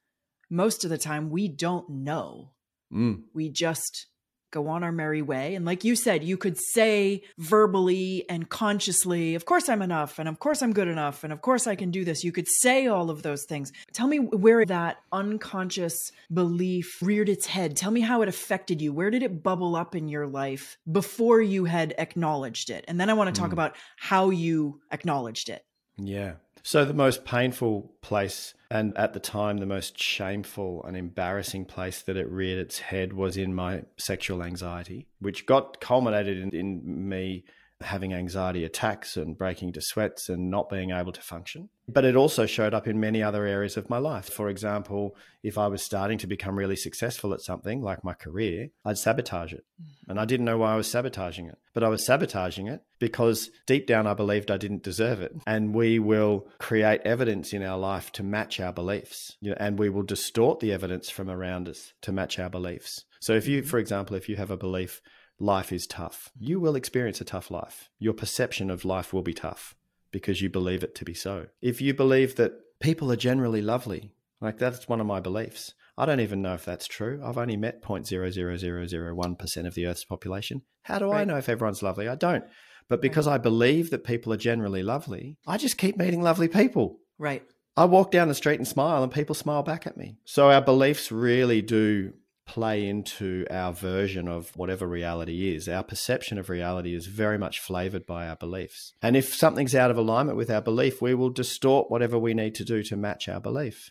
[0.50, 2.50] most of the time we don't know.
[2.92, 4.08] Mm, We just
[4.50, 5.54] go on our merry way.
[5.54, 10.18] And like you said, you could say verbally and consciously, Of course I'm enough.
[10.18, 11.24] And of course I'm good enough.
[11.24, 12.24] And of course I can do this.
[12.24, 13.72] You could say all of those things.
[13.92, 15.96] Tell me where that unconscious
[16.32, 17.76] belief reared its head.
[17.76, 18.92] Tell me how it affected you.
[18.92, 22.84] Where did it bubble up in your life before you had acknowledged it?
[22.88, 23.54] And then I want to talk Mm.
[23.54, 25.64] about how you acknowledged it.
[25.96, 26.34] yeah.
[26.62, 32.02] So the most painful place And at the time, the most shameful and embarrassing place
[32.02, 37.08] that it reared its head was in my sexual anxiety, which got culminated in, in
[37.08, 37.44] me
[37.80, 41.68] having anxiety attacks and breaking to sweats and not being able to function.
[41.88, 44.26] But it also showed up in many other areas of my life.
[44.26, 48.68] For example, if I was starting to become really successful at something like my career,
[48.84, 49.64] I'd sabotage it.
[49.80, 49.86] Mm.
[50.08, 53.50] And I didn't know why I was sabotaging it, but I was sabotaging it because
[53.66, 55.32] deep down I believed I didn't deserve it.
[55.46, 60.02] And we will create evidence in our life to match our beliefs, and we will
[60.02, 63.04] distort the evidence from around us to match our beliefs.
[63.20, 63.68] So if you, mm-hmm.
[63.68, 65.02] for example, if you have a belief,
[65.40, 66.30] life is tough.
[66.38, 67.88] You will experience a tough life.
[67.98, 69.74] Your perception of life will be tough
[70.12, 71.46] because you believe it to be so.
[71.60, 75.74] If you believe that people are generally lovely, like that's one of my beliefs.
[75.96, 77.20] I don't even know if that's true.
[77.24, 80.62] I've only met 0.00001% of the Earth's population.
[80.82, 81.20] How do right.
[81.20, 82.08] I know if everyone's lovely?
[82.08, 82.44] I don't.
[82.88, 83.34] But because right.
[83.34, 87.00] I believe that people are generally lovely, I just keep meeting lovely people.
[87.18, 87.42] Right.
[87.76, 90.16] I walk down the street and smile, and people smile back at me.
[90.24, 92.14] So our beliefs really do
[92.46, 95.68] play into our version of whatever reality is.
[95.68, 98.92] Our perception of reality is very much flavored by our beliefs.
[99.02, 102.54] And if something's out of alignment with our belief, we will distort whatever we need
[102.56, 103.90] to do to match our belief.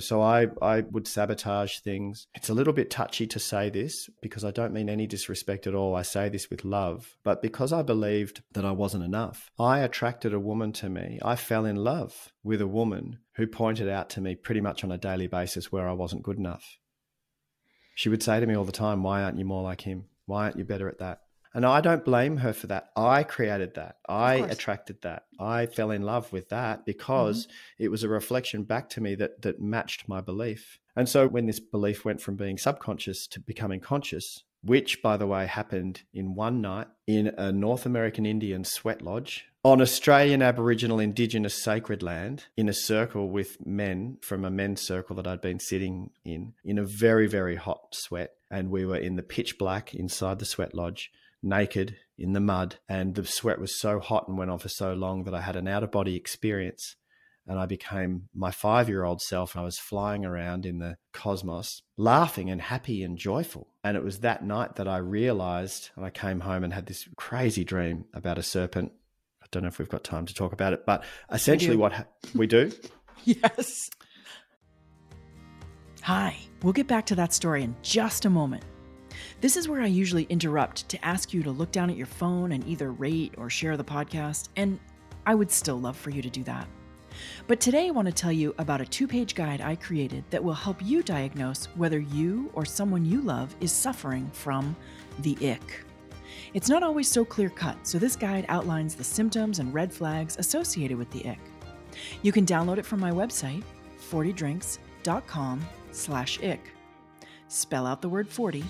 [0.00, 2.26] So I, I would sabotage things.
[2.34, 5.74] It's a little bit touchy to say this because I don't mean any disrespect at
[5.74, 5.94] all.
[5.94, 7.16] I say this with love.
[7.22, 11.18] But because I believed that I wasn't enough, I attracted a woman to me.
[11.22, 14.92] I fell in love with a woman who pointed out to me pretty much on
[14.92, 16.78] a daily basis where I wasn't good enough.
[17.94, 20.06] She would say to me all the time, Why aren't you more like him?
[20.26, 21.20] Why aren't you better at that?
[21.54, 22.90] And I don't blame her for that.
[22.96, 23.96] I created that.
[24.08, 25.24] I attracted that.
[25.38, 27.84] I fell in love with that because mm-hmm.
[27.84, 30.78] it was a reflection back to me that that matched my belief.
[30.96, 35.26] And so when this belief went from being subconscious to becoming conscious, which by the
[35.26, 40.98] way happened in one night in a North American Indian sweat lodge on Australian Aboriginal
[40.98, 45.60] Indigenous sacred land in a circle with men from a men's circle that I'd been
[45.60, 48.32] sitting in, in a very, very hot sweat.
[48.50, 51.12] And we were in the pitch black inside the sweat lodge,
[51.44, 52.76] naked in the mud.
[52.88, 55.54] And the sweat was so hot and went on for so long that I had
[55.54, 56.96] an out of body experience.
[57.46, 59.54] And I became my five year old self.
[59.54, 63.68] And I was flying around in the cosmos, laughing and happy and joyful.
[63.82, 67.08] And it was that night that I realized, and I came home and had this
[67.16, 68.92] crazy dream about a serpent
[69.42, 71.92] I don't know if we've got time to talk about it, but essentially, we what
[71.92, 72.70] ha- we do.
[73.24, 73.90] yes.
[76.02, 78.64] Hi, we'll get back to that story in just a moment.
[79.40, 82.52] This is where I usually interrupt to ask you to look down at your phone
[82.52, 84.78] and either rate or share the podcast, and
[85.26, 86.66] I would still love for you to do that.
[87.46, 90.42] But today I want to tell you about a two page guide I created that
[90.42, 94.76] will help you diagnose whether you or someone you love is suffering from
[95.20, 95.84] the ick.
[96.54, 100.36] It's not always so clear cut, so this guide outlines the symptoms and red flags
[100.38, 101.40] associated with the ick.
[102.22, 103.62] You can download it from my website,
[104.10, 106.72] 40drinks.com slash ick.
[107.48, 108.64] Spell out the word 40,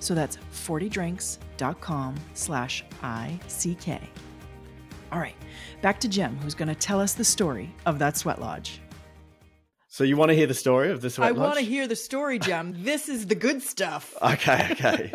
[0.00, 4.00] so that's 40drinks.com slash I-C-K.
[5.12, 5.36] All right,
[5.82, 8.80] back to Jem, who's going to tell us the story of that sweat lodge.
[9.88, 11.38] So you want to hear the story of the sweat I lodge?
[11.38, 12.74] I want to hear the story, Jem.
[12.82, 14.16] this is the good stuff.
[14.22, 15.12] Okay, okay.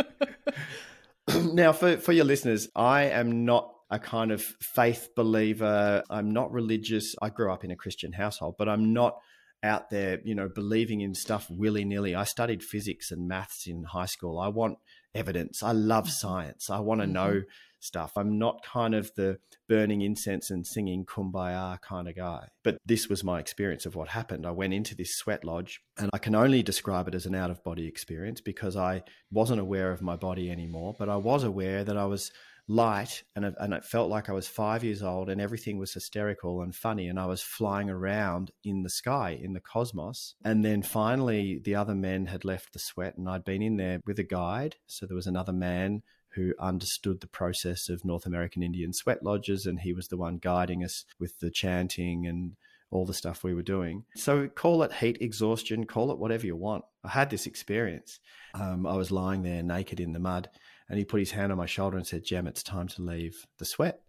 [1.51, 6.03] now, for, for your listeners, I am not a kind of faith believer.
[6.11, 7.15] I'm not religious.
[7.19, 9.17] I grew up in a Christian household, but I'm not
[9.63, 12.13] out there, you know, believing in stuff willy nilly.
[12.13, 14.39] I studied physics and maths in high school.
[14.39, 14.77] I want
[15.17, 15.63] evidence.
[15.63, 16.11] I love mm-hmm.
[16.11, 16.69] science.
[16.69, 17.13] I want to mm-hmm.
[17.13, 17.41] know
[17.79, 18.13] stuff.
[18.15, 22.47] I'm not kind of the burning incense and singing kumbaya kind of guy.
[22.63, 24.45] But this was my experience of what happened.
[24.45, 27.51] I went into this sweat lodge and I can only describe it as an out
[27.51, 31.83] of body experience because I wasn't aware of my body anymore, but I was aware
[31.83, 32.31] that I was
[32.67, 35.93] light and it, and it felt like I was five years old and everything was
[35.93, 40.65] hysterical and funny and I was flying around in the sky in the cosmos and
[40.65, 44.19] then finally the other men had left the sweat and I'd been in there with
[44.19, 46.03] a guide so there was another man
[46.37, 50.37] who understood the process of North American Indian sweat lodges, and he was the one
[50.37, 52.55] guiding us with the chanting and
[52.91, 54.05] all the stuff we were doing.
[54.15, 56.85] So call it heat exhaustion, call it whatever you want.
[57.03, 58.19] I had this experience.
[58.53, 60.47] Um, I was lying there naked in the mud,
[60.89, 63.45] and he put his hand on my shoulder and said, Jem, it's time to leave
[63.59, 64.01] the sweat.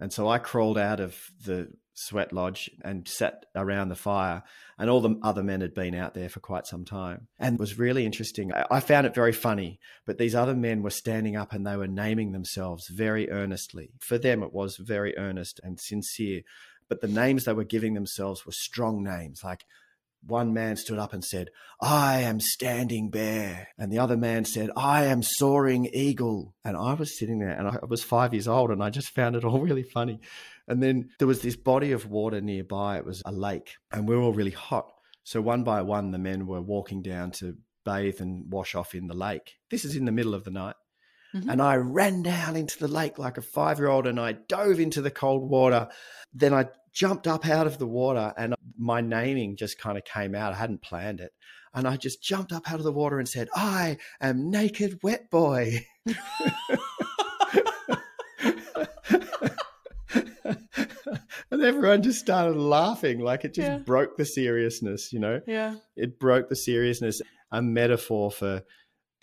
[0.00, 4.42] And so I crawled out of the sweat lodge and sat around the fire.
[4.76, 7.28] And all the other men had been out there for quite some time.
[7.38, 8.52] And it was really interesting.
[8.52, 11.86] I found it very funny, but these other men were standing up and they were
[11.86, 13.92] naming themselves very earnestly.
[14.00, 16.42] For them, it was very earnest and sincere.
[16.88, 19.64] But the names they were giving themselves were strong names like
[20.26, 23.68] one man stood up and said, I am standing bear.
[23.78, 26.54] And the other man said, I am soaring eagle.
[26.64, 29.36] And I was sitting there and I was five years old and I just found
[29.36, 30.20] it all really funny.
[30.66, 32.96] And then there was this body of water nearby.
[32.98, 34.90] It was a lake and we were all really hot.
[35.24, 39.06] So one by one, the men were walking down to bathe and wash off in
[39.06, 39.54] the lake.
[39.70, 40.76] This is in the middle of the night.
[41.34, 41.50] Mm-hmm.
[41.50, 44.78] And I ran down into the lake like a five year old and I dove
[44.78, 45.88] into the cold water.
[46.32, 50.34] Then I jumped up out of the water and my naming just kind of came
[50.34, 50.52] out.
[50.52, 51.32] I hadn't planned it.
[51.74, 55.28] And I just jumped up out of the water and said, I am naked wet
[55.28, 55.86] boy.
[61.50, 63.78] and everyone just started laughing like it just yeah.
[63.78, 68.62] broke the seriousness you know yeah it broke the seriousness a metaphor for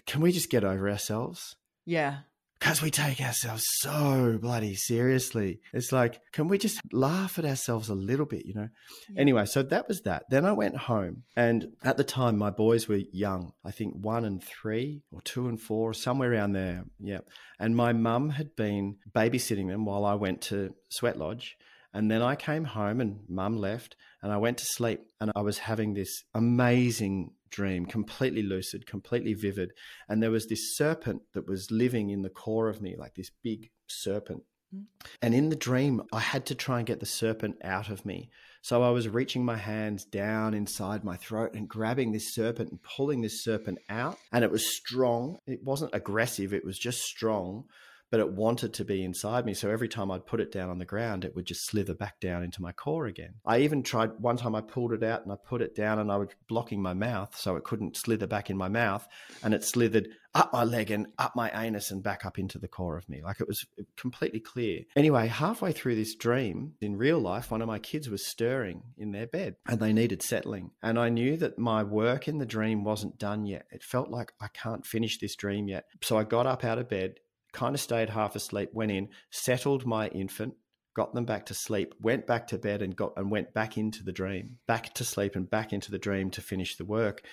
[0.07, 1.55] can we just get over ourselves
[1.85, 2.19] yeah
[2.61, 5.59] because we take ourselves so bloody seriously.
[5.73, 8.69] It's like, can we just laugh at ourselves a little bit, you know?
[9.09, 9.19] Yeah.
[9.19, 10.25] Anyway, so that was that.
[10.29, 13.53] Then I went home, and at the time, my boys were young.
[13.65, 16.85] I think one and three, or two and four, somewhere around there.
[16.99, 17.21] Yeah.
[17.59, 21.57] And my mum had been babysitting them while I went to Sweat Lodge.
[21.93, 25.41] And then I came home and mum left and I went to sleep and I
[25.41, 29.71] was having this amazing dream, completely lucid, completely vivid.
[30.09, 33.31] And there was this serpent that was living in the core of me, like this
[33.43, 34.43] big serpent.
[34.73, 34.85] Mm.
[35.21, 38.29] And in the dream, I had to try and get the serpent out of me.
[38.61, 42.79] So I was reaching my hands down inside my throat and grabbing this serpent and
[42.81, 44.17] pulling this serpent out.
[44.31, 45.37] And it was strong.
[45.47, 47.65] It wasn't aggressive, it was just strong
[48.11, 49.53] but it wanted to be inside me.
[49.53, 52.19] So every time I'd put it down on the ground, it would just slither back
[52.19, 53.35] down into my core again.
[53.45, 56.11] I even tried one time I pulled it out and I put it down and
[56.11, 59.07] I was blocking my mouth so it couldn't slither back in my mouth.
[59.43, 62.67] And it slithered up my leg and up my anus and back up into the
[62.67, 63.21] core of me.
[63.21, 63.65] Like it was
[63.97, 64.81] completely clear.
[64.95, 69.11] Anyway, halfway through this dream, in real life, one of my kids was stirring in
[69.11, 70.71] their bed and they needed settling.
[70.83, 73.65] And I knew that my work in the dream wasn't done yet.
[73.71, 75.85] It felt like I can't finish this dream yet.
[76.01, 77.15] So I got up out of bed
[77.53, 80.55] kind of stayed half asleep, went in, settled my infant,
[80.95, 84.03] got them back to sleep, went back to bed and got and went back into
[84.03, 87.23] the dream, back to sleep and back into the dream to finish the work.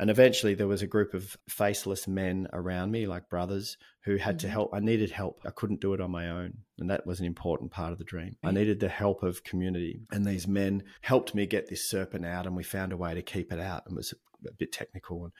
[0.00, 4.38] And eventually there was a group of faceless men around me, like brothers, who had
[4.38, 4.46] mm-hmm.
[4.46, 4.70] to help.
[4.72, 5.40] I needed help.
[5.44, 6.58] I couldn't do it on my own.
[6.78, 8.36] And that was an important part of the dream.
[8.44, 10.02] I needed the help of community.
[10.12, 13.22] And these men helped me get this serpent out and we found a way to
[13.22, 13.82] keep it out.
[13.86, 14.14] And it was
[14.46, 15.24] a bit technical.
[15.24, 15.32] And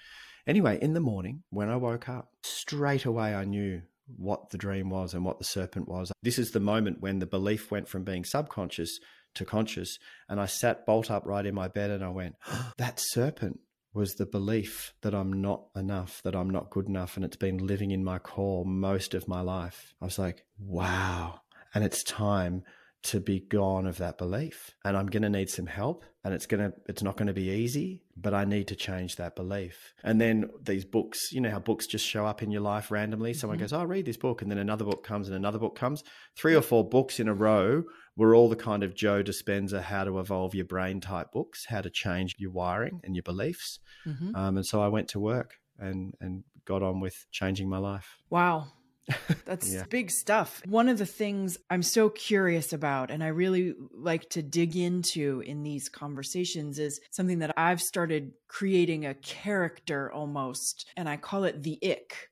[0.45, 3.83] anyway, in the morning when I woke up, straight away I knew
[4.17, 6.13] what the dream was and what the serpent was.
[6.23, 8.99] This is the moment when the belief went from being subconscious
[9.35, 9.99] to conscious.
[10.29, 12.37] And I sat bolt upright in my bed and I went,
[12.79, 13.61] that serpent
[13.95, 17.17] was the belief that I'm not enough, that I'm not good enough.
[17.17, 19.95] And it's been living in my core most of my life.
[20.01, 21.41] I was like, wow.
[21.75, 22.65] And it's time
[23.05, 24.75] to be gone of that belief.
[24.85, 27.33] And i'm going to need some help and it's going to it's not going to
[27.33, 29.95] be easy but i need to change that belief.
[30.03, 33.35] And then these books you know how books just show up in your life randomly?
[33.35, 33.65] Someone mm-hmm.
[33.65, 36.03] goes oh read this book and then another book comes and another book comes.
[36.37, 37.85] Three or four books in a row
[38.17, 41.81] were all the kind of joe dispenza how to evolve your brain type books how
[41.81, 43.79] to change your wiring and your beliefs.
[44.07, 44.35] Mm-hmm.
[44.35, 48.19] um, and so i went to work and and got on with changing my life.
[48.29, 48.73] Wow
[49.45, 49.85] that's yeah.
[49.89, 50.63] big stuff.
[50.67, 55.43] One of the things I'm so curious about and I really like to dig into
[55.47, 61.45] in these conversations is something that I've started creating a character almost, and I call
[61.45, 62.31] it the ick.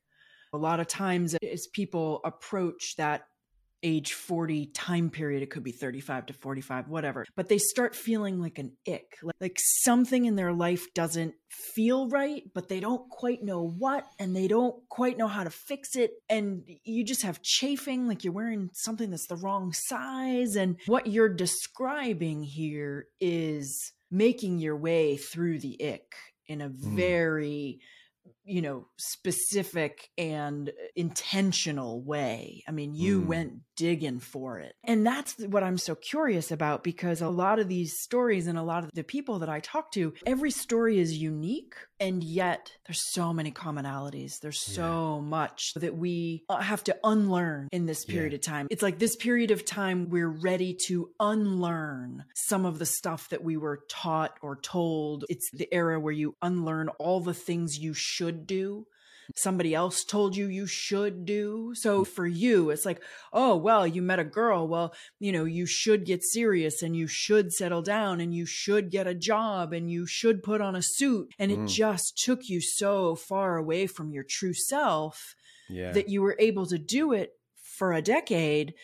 [0.52, 3.26] A lot of times, as people approach that
[3.82, 8.40] age 40 time period it could be 35 to 45 whatever but they start feeling
[8.40, 13.42] like an ick like something in their life doesn't feel right but they don't quite
[13.42, 17.42] know what and they don't quite know how to fix it and you just have
[17.42, 23.92] chafing like you're wearing something that's the wrong size and what you're describing here is
[24.10, 26.14] making your way through the ick
[26.48, 26.96] in a mm.
[28.46, 33.26] You know specific and intentional way i mean you mm.
[33.26, 37.68] went digging for it and that's what i'm so curious about because a lot of
[37.68, 41.18] these stories and a lot of the people that i talk to every story is
[41.18, 45.28] unique and yet there's so many commonalities there's so yeah.
[45.28, 48.37] much that we uh, have to unlearn in this period yeah.
[48.37, 52.87] of time it's like this period of time we're ready to unlearn some of the
[52.87, 57.35] stuff that we were taught or told it's the era where you unlearn all the
[57.35, 58.87] things you should do
[59.35, 61.72] somebody else told you you should do.
[61.75, 62.07] So mm.
[62.07, 64.68] for you, it's like, oh, well, you met a girl.
[64.68, 68.90] Well, you know, you should get serious and you should settle down and you should
[68.90, 71.33] get a job and you should put on a suit.
[71.38, 71.68] And it mm.
[71.68, 75.35] just took you so far away from your true self
[75.68, 75.92] yeah.
[75.92, 78.75] that you were able to do it for a decade.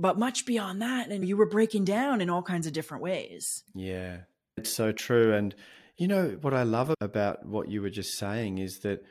[0.00, 3.64] But much beyond that, and you were breaking down in all kinds of different ways.
[3.74, 4.18] Yeah,
[4.56, 5.34] it's so true.
[5.34, 5.56] And
[5.98, 9.04] you know, what I love about what you were just saying is that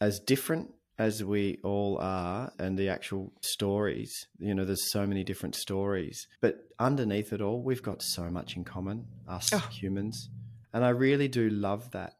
[0.00, 5.22] as different as we all are and the actual stories, you know, there's so many
[5.22, 6.26] different stories.
[6.40, 9.58] But underneath it all, we've got so much in common, us oh.
[9.70, 10.28] humans.
[10.72, 12.14] And I really do love that.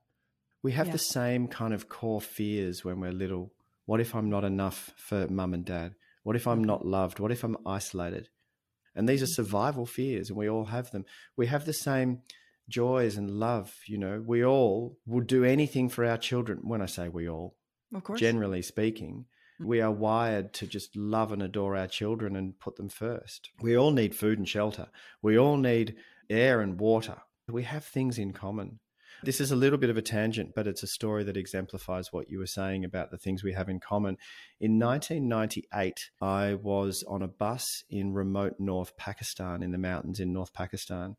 [0.62, 0.94] We have Yeah.
[0.94, 3.52] the same kind of core fears when we're little.
[3.86, 5.94] What if I'm not enough for mum and dad?
[6.22, 6.66] What if I'm mm-hmm.
[6.66, 7.18] not loved?
[7.18, 8.28] What if I'm isolated?
[8.94, 9.42] And these are mm-hmm.
[9.42, 11.04] survival fears, and we all have them.
[11.36, 12.22] We have the same
[12.68, 13.74] joys and love.
[13.86, 16.60] You know, we all would do anything for our children.
[16.62, 17.56] When I say we all,
[17.94, 18.20] Of course.
[18.20, 19.26] generally speaking,
[19.60, 19.66] mm.
[19.66, 23.50] we are wired to just love and adore our children and put them first.
[23.60, 24.88] We all need food and shelter.
[25.22, 25.96] We all need
[26.28, 27.16] air and water.
[27.48, 28.80] We have things in common.
[29.22, 32.30] This is a little bit of a tangent, but it's a story that exemplifies what
[32.30, 34.18] you were saying about the things we have in common.
[34.60, 40.32] In 1998, I was on a bus in remote North Pakistan, in the mountains in
[40.32, 41.16] North Pakistan.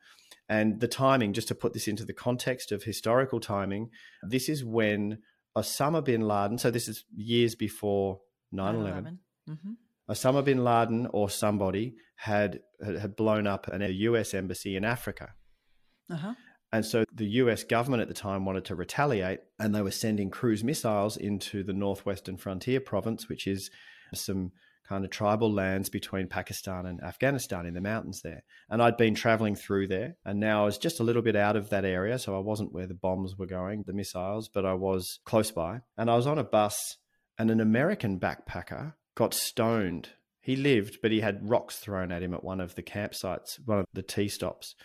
[0.50, 3.90] And the timing, just to put this into the context of historical timing,
[4.24, 5.20] this is when
[5.58, 8.22] Osama bin Laden, so this is years before
[8.52, 9.20] 9 11,
[9.50, 9.72] Mm-hmm.
[10.12, 15.30] Osama bin Laden or somebody had, had blown up an, a US embassy in Africa.
[16.12, 16.34] Uh-huh.
[16.74, 20.30] And so the US government at the time wanted to retaliate, and they were sending
[20.30, 23.72] cruise missiles into the northwestern frontier province, which is
[24.14, 24.52] some
[24.88, 28.44] kind of tribal lands between Pakistan and Afghanistan in the mountains there.
[28.70, 31.56] And I'd been traveling through there, and now I was just a little bit out
[31.56, 32.18] of that area.
[32.20, 35.82] So I wasn't where the bombs were going, the missiles, but I was close by.
[35.98, 36.98] And I was on a bus,
[37.38, 40.10] and an American backpacker got stoned.
[40.42, 43.80] He lived, but he had rocks thrown at him at one of the campsites, one
[43.80, 44.76] of the tea stops.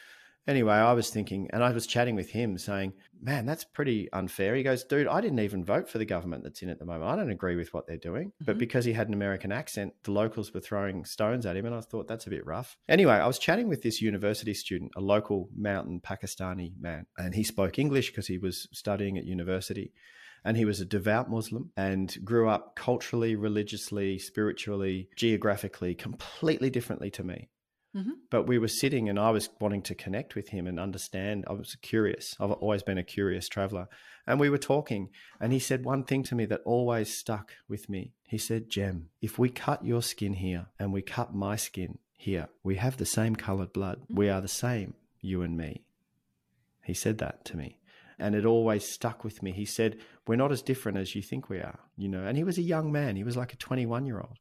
[0.49, 4.57] Anyway, I was thinking, and I was chatting with him saying, man, that's pretty unfair.
[4.57, 7.05] He goes, dude, I didn't even vote for the government that's in at the moment.
[7.11, 8.33] I don't agree with what they're doing.
[8.41, 8.59] But Mhm.
[8.59, 11.67] because he had an American accent, the locals were throwing stones at him.
[11.67, 12.77] And I thought, that's a bit rough.
[12.89, 17.45] Anyway, I was chatting with this university student, a local mountain Pakistani man, and he
[17.45, 19.93] spoke English because he was studying at university.
[20.45, 27.13] And he was a devout Muslim and grew up culturally, religiously, spiritually, geographically, completely differently
[27.13, 27.49] to me
[27.95, 28.13] Mm-hmm.
[28.31, 31.45] but we were sitting and I was wanting to connect with him and understand.
[31.47, 32.35] I was curious.
[32.41, 33.87] I've always been a curious traveler.
[34.27, 37.91] And we were talking, and he said one thing to me that always stuck with
[37.91, 38.15] me.
[38.27, 42.49] He said, Jem, if we cut your skin here and we cut my skin here,
[42.63, 43.99] we have the same colored blood.
[44.05, 44.15] Mm-hmm.
[44.15, 45.85] We are the same, you and me.
[46.85, 47.79] He said that to me.
[48.19, 49.53] And it always stuck with me.
[49.53, 52.25] He said, We're not as different as you think we are, you know.
[52.25, 54.39] And he was a young man, he was like a 21 year old.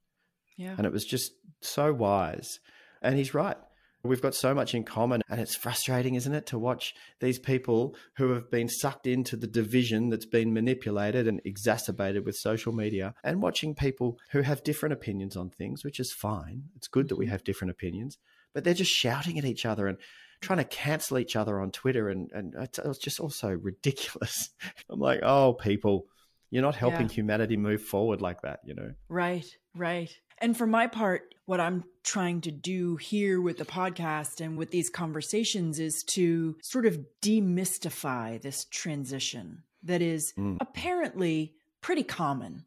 [0.56, 0.76] Yeah.
[0.78, 2.60] And it was just so wise.
[3.02, 3.58] And he's right.
[4.04, 5.22] We've got so much in common.
[5.30, 9.48] And it's frustrating, isn't it, to watch these people who have been sucked into the
[9.48, 14.94] division that's been manipulated and exacerbated with social media and watching people who have different
[14.94, 16.64] opinions on things, which is fine.
[16.76, 17.34] It's good that we mm-hmm.
[17.34, 18.18] have different opinions,
[18.54, 19.98] but they're just shouting at each other and
[20.42, 22.10] trying to cancel each other on Twitter.
[22.10, 24.50] And, and it's, it's just also ridiculous.
[24.90, 26.08] I'm like, oh, people,
[26.50, 27.14] you're not helping Yeah.
[27.14, 28.94] humanity move forward like that, you know?
[29.10, 29.46] Right,
[29.76, 30.12] right.
[30.42, 34.72] And for my part, what I'm trying to do here with the podcast and with
[34.72, 40.58] these conversations is to sort of demystify this transition that is Mm.
[40.62, 42.66] apparently pretty common.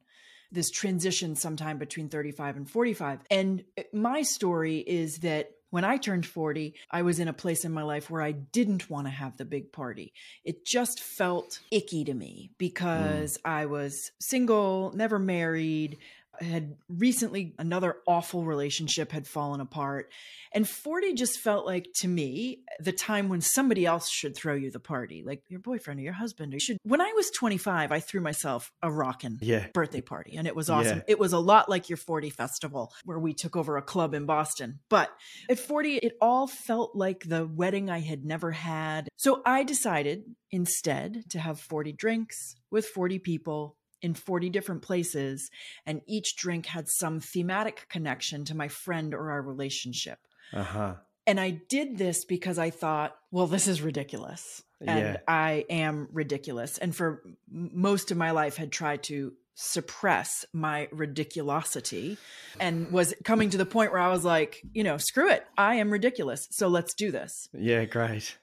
[0.53, 3.21] This transition sometime between 35 and 45.
[3.31, 7.73] And my story is that when I turned 40, I was in a place in
[7.73, 10.13] my life where I didn't want to have the big party.
[10.45, 15.99] It just felt icky to me because I was single, never married,
[16.41, 20.11] had recently another awful relationship had fallen apart
[20.53, 24.71] and 40 just felt like to me the time when somebody else should throw you
[24.71, 27.93] the party like your boyfriend or your husband or you should when i was 25
[27.93, 29.67] i threw myself a rockin' Yeah.
[29.75, 31.05] birthday party and it was awesome Yeah.
[31.09, 34.27] it was a lot like your 40 festival where we took over a club in
[34.27, 35.11] boston but
[35.51, 40.25] at 40 it all felt like the wedding i had never had so i decided
[40.51, 45.51] instead to have 40 drinks with 40 people in 40 different places
[45.87, 50.19] and each drink had some thematic connection to my friend or our relationship.
[50.53, 50.95] Uh huh.
[51.27, 54.63] And I did this because I thought, well, this is ridiculous.
[54.81, 55.17] And Yeah.
[55.27, 56.77] I am ridiculous.
[56.79, 62.19] And for most of my life had tried to suppress my ridiculosity
[62.59, 65.47] and was coming to the point where I was like, you know, screw it.
[65.57, 66.49] I am ridiculous.
[66.51, 67.49] So let's do this.
[67.53, 68.37] Yeah, great.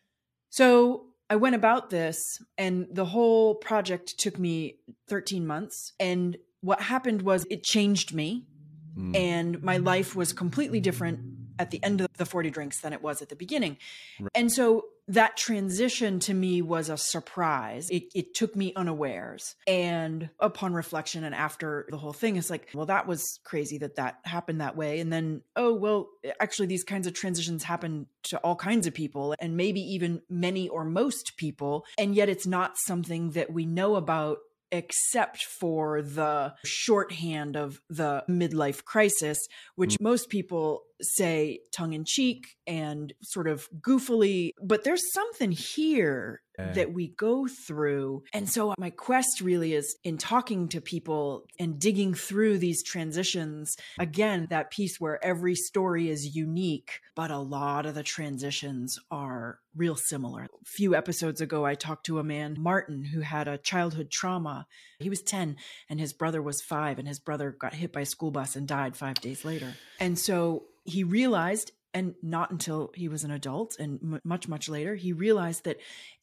[0.50, 4.76] So I went about this, and the whole project took me
[5.08, 5.94] 13 months.
[5.98, 8.48] And what happened was it changed me,
[8.98, 9.16] Mm.
[9.16, 11.20] and my life was completely different
[11.60, 13.78] at the end of the 40 drinks than it was at the beginning.
[14.20, 14.30] Right.
[14.36, 17.90] And so that transition to me was a surprise.
[17.90, 19.56] It, it took me unawares.
[19.68, 23.96] And upon reflection and after the whole thing, it's like, well, that was crazy that
[23.96, 25.00] that happened that way.
[25.00, 29.36] And then, oh, well, actually, these kinds of transitions happen to all kinds of people
[29.40, 31.86] and maybe even many or most people.
[31.98, 34.38] And yet it's not something that we know about
[34.72, 39.38] except for the shorthand of the midlife crisis,
[39.76, 40.04] which hmm.
[40.04, 44.52] most people say tongue in cheek and sort of goofily.
[44.64, 46.42] But there's something here.
[46.74, 48.24] That we go through.
[48.34, 53.78] And so my quest really is in talking to people and digging through these transitions.
[54.00, 59.60] Again, that piece where every story is unique, but a lot of the transitions are
[59.76, 60.44] real similar.
[60.44, 64.68] A few episodes ago, I talked to a man, Martin, who had a childhood trauma.
[65.00, 65.56] He was 10
[65.90, 68.68] and his brother was five, and his brother got hit by a school bus and
[68.68, 69.76] died five days later.
[70.00, 74.70] And so he realized and not until he was an adult and m- much much
[74.70, 75.78] later he realized that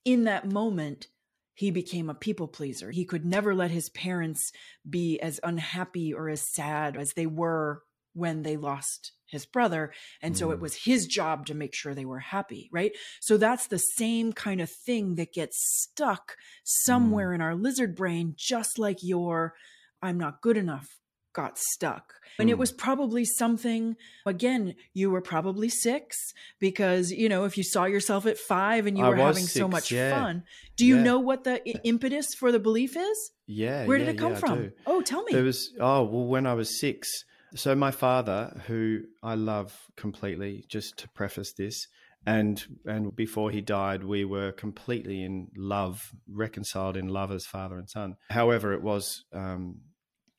[0.05, 1.09] in that moment
[1.55, 2.93] he became a people pleaser.
[2.93, 4.53] He could never let his parents
[4.89, 7.83] be as unhappy or as sad as they were
[8.15, 9.93] when they lost his brother.
[10.23, 10.63] And so it Mm.
[10.63, 12.93] was his job to make sure they were happy right?
[13.21, 18.35] So that's the same kind of thing that gets stuck somewhere in our lizard brain
[18.37, 19.55] just like your
[20.01, 20.98] i'm not good enough
[21.39, 22.15] got stuck.
[22.41, 22.61] And it Hmm.
[22.61, 26.17] was probably something, again, you were probably six
[26.59, 29.69] because, you know, if you saw yourself at five and you I were having so
[29.69, 30.11] much yeah.
[30.11, 30.43] fun,
[30.77, 31.03] do you Yeah.
[31.03, 31.57] know what the
[31.93, 33.19] impetus for the belief is?
[33.47, 33.87] Yeah.
[33.87, 34.73] Where did yeah, it come from?
[34.85, 35.33] Oh, tell me.
[35.33, 37.09] There was oh well when I was six.
[37.55, 41.87] So my father, who I love completely, just to preface this,
[42.27, 47.79] and and before he died, we were completely in love, reconciled in love as father
[47.79, 48.17] and son.
[48.31, 49.81] However, it was um,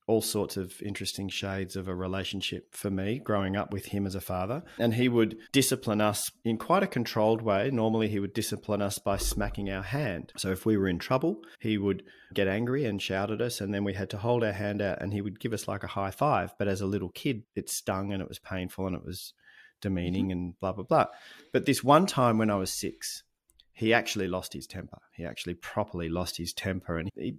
[0.10, 4.16] all sorts of interesting shades of a relationship for me growing up with him as
[4.16, 4.64] a father.
[4.80, 7.70] And he would discipline us in quite a controlled way.
[7.70, 10.34] Normally, he would discipline us by smacking our hand.
[10.36, 12.01] So if we were in trouble, he would
[12.34, 14.99] get angry and shout at us, and then we had to hold our hand out
[14.99, 16.55] and he would give us like a high five.
[16.57, 19.34] But as a little kid, it stung and it was painful and it was
[19.80, 20.32] demeaning mm-hmm.
[20.32, 21.05] and blah, blah, blah.
[21.53, 23.22] But this one time when I was six,
[23.74, 24.97] he actually lost his temper.
[25.14, 27.38] He actually properly lost his temper and he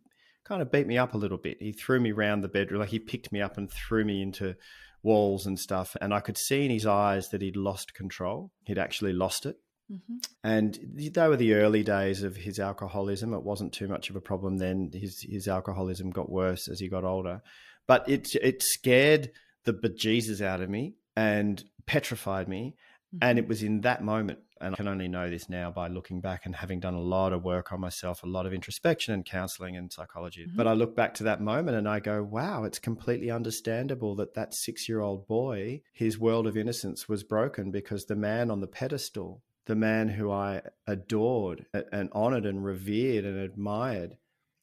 [0.50, 1.58] kind of beat me up a little bit.
[1.60, 4.56] He threw me around the bedroom, like he picked me up and threw me into
[5.00, 5.96] walls and stuff.
[6.00, 8.50] And I could see in his eyes that he'd lost control.
[8.64, 9.56] He'd actually lost it.
[9.90, 10.26] Mhm.
[10.42, 13.32] And they were the early days of his alcoholism.
[13.32, 14.90] It wasn't too much of a problem then.
[14.92, 17.42] His his alcoholism got worse as he got older,
[17.86, 19.30] but it it scared
[19.64, 22.76] the bejesus out of me and petrified me.
[23.22, 26.20] And it was in that moment, and I can only know this now by looking
[26.20, 29.24] back and having done a lot of work on myself, a lot of introspection and
[29.24, 30.46] counseling and psychology.
[30.46, 30.56] Mhm.
[30.56, 34.34] But I look back to that moment and I go, wow, it's completely understandable that
[34.34, 38.60] that six year old boy, his world of innocence was broken because the man on
[38.60, 44.16] the pedestal, the man who I adored and honored and revered and admired,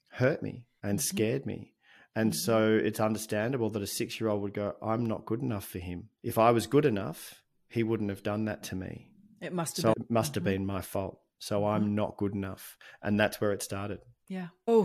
[0.10, 1.04] hurt me and Mhm.
[1.04, 1.74] scared me.
[2.16, 2.36] And Mhm.
[2.36, 5.80] so it's understandable that a six year old would go, I'm not good enough for
[5.80, 6.10] him.
[6.24, 9.12] If I was good enough, he wouldn't have done that to me.
[9.42, 10.04] It must have So been.
[10.04, 10.46] it must have Mhm.
[10.46, 11.20] been my fault.
[11.40, 11.92] So I'm mm.
[11.92, 12.78] not good enough.
[13.02, 14.00] And that's where it started.
[14.28, 14.48] Yeah.
[14.68, 14.84] Oh,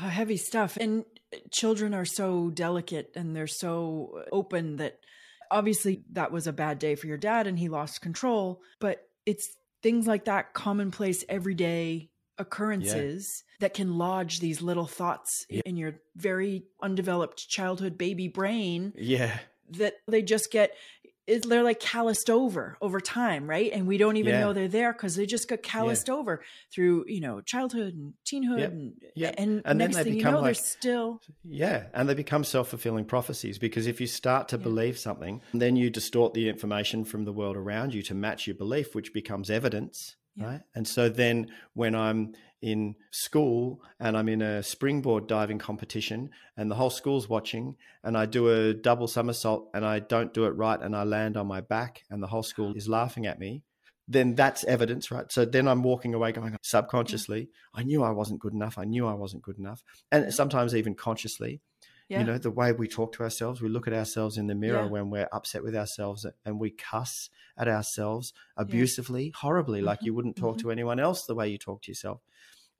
[0.00, 0.76] heavy stuff.
[0.76, 5.00] And uh, children are so delicate and they're so uh, open that
[5.50, 8.62] obviously that was a bad day for your dad and he lost control.
[8.80, 9.48] But it's
[9.82, 15.62] things like that, commonplace, everyday occurrences that can lodge these little thoughts Yeah.
[15.64, 19.38] in your very undeveloped childhood baby brain Yeah.
[19.70, 20.72] that they just get
[21.46, 24.40] they're like calloused over over time right and we don't even Yeah.
[24.40, 28.60] know they're there because they just got calloused over through you know childhood and teenhood
[28.60, 28.70] Yep.
[28.72, 29.34] and Yep.
[29.38, 32.14] and, And then next they thing you become know they're like- still Yeah, and they
[32.14, 34.62] become self fulfilling prophecies because if you start to Yeah.
[34.62, 38.56] believe something, then you distort the information from the world around you to match your
[38.56, 40.46] belief, which becomes evidence, Yeah.
[40.46, 40.60] right?
[40.74, 46.70] And so then when I'm in school and I'm in a springboard diving competition and
[46.70, 50.50] the whole school's watching and I do a double somersault and I don't do it
[50.50, 53.62] right and I land on my back and the whole school is laughing at me,
[54.08, 55.30] then that's evidence, right?
[55.30, 58.78] So then I'm walking away going subconsciously, I knew I wasn't good enough.
[58.78, 59.82] I knew I wasn't good enough.
[60.10, 61.60] And sometimes even consciously,
[62.08, 64.54] yeah you know the way we talk to ourselves we look at ourselves in the
[64.54, 64.90] mirror Yeah.
[64.90, 70.14] when we're upset with ourselves and we cuss at ourselves abusively horribly like Mhm, you
[70.14, 70.60] wouldn't talk mhm.
[70.62, 72.20] to anyone else the way you talk to yourself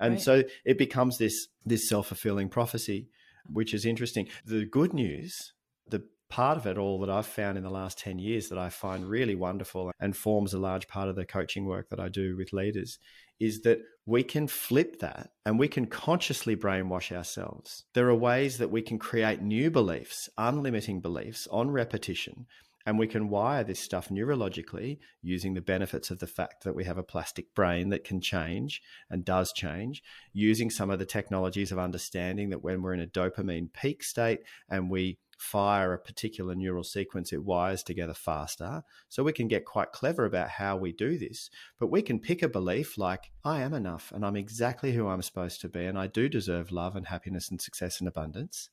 [0.00, 0.20] and Right.
[0.20, 3.08] so it becomes this this self-fulfilling prophecy
[3.52, 5.52] which is interesting the good news
[5.86, 8.68] the part of it all that I've found in the last 10 years that I
[8.68, 12.36] find really wonderful and forms a large part of the coaching work that I do
[12.36, 12.98] with leaders
[13.40, 17.84] is that we can flip that and we can consciously brainwash ourselves.
[17.94, 22.46] There are ways that we can create new beliefs, unlimiting beliefs on repetition,
[22.86, 26.84] and we can wire this stuff neurologically using the benefits of the fact that we
[26.84, 28.80] have a plastic brain that can change
[29.10, 33.06] and does change, using some of the technologies of understanding that when we're in a
[33.06, 38.82] dopamine peak state and we fire a particular neural sequence, it wires together faster.
[39.08, 41.48] So we can get quite clever about how we do this.
[41.78, 45.22] But we can pick a belief like, I am enough and I'm exactly who I'm
[45.22, 48.68] supposed to be, and I do deserve love and happiness and success and abundance.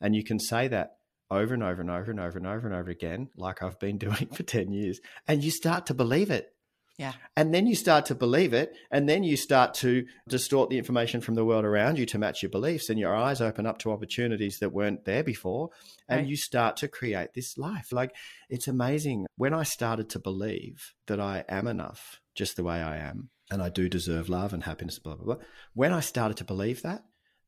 [0.00, 0.98] And you can say that
[1.30, 3.98] over and over and over and over and over and over again, like I've been
[4.06, 6.51] doing for 10 years, and you start to believe it.
[6.98, 7.14] Yeah.
[7.36, 8.74] And then you start to believe it.
[8.90, 12.42] And then you start to distort the information from the world around you to match
[12.42, 12.90] your beliefs.
[12.90, 15.70] And your eyes open up to opportunities that weren't there before.
[16.08, 16.28] And Right.
[16.28, 17.92] you start to create this life.
[17.92, 18.14] Like
[18.48, 19.26] it's amazing.
[19.36, 23.62] When I started to believe that I am enough just the way I am, and
[23.62, 25.44] I do deserve love and happiness, blah, blah, blah.
[25.74, 27.02] When I started to believe that,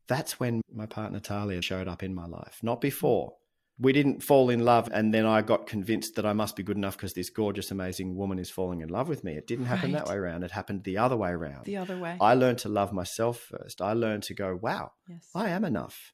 [0.07, 3.35] that's when my partner Talia showed up in my life, not before.
[3.79, 6.77] We didn't fall in love, and then I got convinced that I must be good
[6.77, 9.33] enough because this gorgeous, amazing woman is falling in love with me.
[9.37, 10.45] It didn't happen that way around.
[10.45, 11.65] It happened the other way around.
[11.65, 12.17] The other way.
[12.21, 13.83] I learned to love myself first.
[13.83, 15.29] I learned to go, wow, yes.
[15.35, 16.13] I am enough.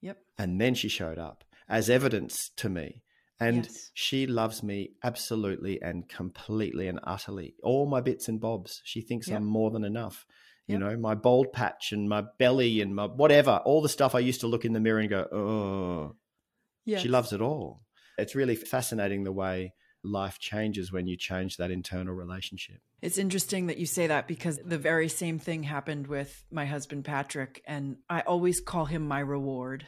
[0.00, 0.18] Yep.
[0.38, 3.02] And then she showed up as evidence to me.
[3.38, 3.90] And Yes.
[3.92, 7.56] she loves me absolutely and completely and utterly.
[7.62, 8.80] All my bits and bobs.
[8.84, 9.36] She thinks Yep.
[9.38, 10.24] I'm more than enough.
[10.68, 14.20] You know, my bald patch and my belly and my whatever, all the stuff I
[14.20, 16.14] used to look in the mirror and go, oh,
[16.84, 17.02] Yes.
[17.02, 17.82] she loves it all.
[18.18, 19.74] It's really fascinating the way
[20.04, 22.80] life changes when you change that internal relationship.
[23.00, 27.04] It's interesting that you say that because the very same thing happened with my husband
[27.04, 29.86] Patrick, and I always call him my reward.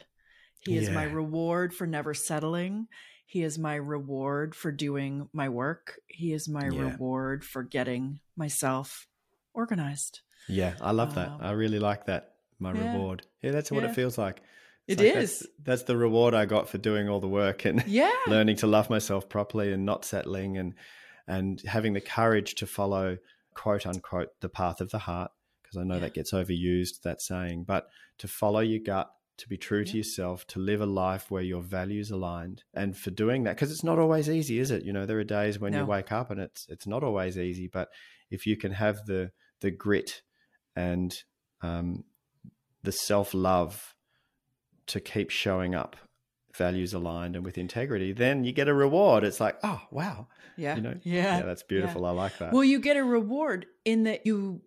[0.61, 2.87] He is my reward for never settling.
[3.27, 5.99] He is my reward for doing my work.
[6.07, 6.89] He is my Yeah.
[6.91, 9.07] reward for getting myself
[9.53, 10.21] organized.
[10.47, 11.29] Yeah, I love that.
[11.29, 12.35] Um, I really like that.
[12.59, 12.93] My yeah.
[12.93, 13.25] reward.
[13.41, 13.89] Yeah, that's what Yeah.
[13.89, 14.41] it feels like.
[14.87, 15.47] It It's like that's- is.
[15.63, 18.11] That's, the reward I got for doing all the work and Yeah.
[18.27, 20.73] learning to love myself properly and not settling and
[21.27, 23.17] and having the courage to follow
[23.55, 25.31] quote unquote the path of the heart
[25.63, 26.01] because I know Yeah.
[26.01, 27.87] that gets overused that saying, but
[28.19, 31.61] to follow your gut, to be true to yourself, to live a life where your
[31.63, 34.83] values aligned, and for doing that because it's not always easy, is it?
[34.83, 35.79] You know, there are days when No.
[35.79, 37.89] you wake up and it's it's not always easy, but
[38.29, 39.31] if you can have the
[39.61, 40.21] the grit
[40.75, 41.17] and
[41.61, 42.03] um,
[42.83, 43.94] the self love
[44.87, 45.95] to keep showing up
[46.55, 50.75] values aligned and with integrity then you get a reward it's like oh wow Yeah.
[50.77, 51.39] you know yeah.
[51.39, 54.61] yeah that's beautiful i like that Well, you get a reward in that you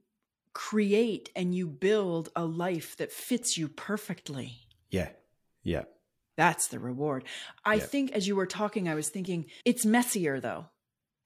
[0.52, 4.66] create and you build a life that fits you perfectly.
[4.90, 5.10] yeah
[5.62, 5.84] yeah
[6.36, 7.24] That's the reward.
[7.64, 7.84] I Yeah.
[7.86, 10.66] think as you were talking, I was thinking it's messier though.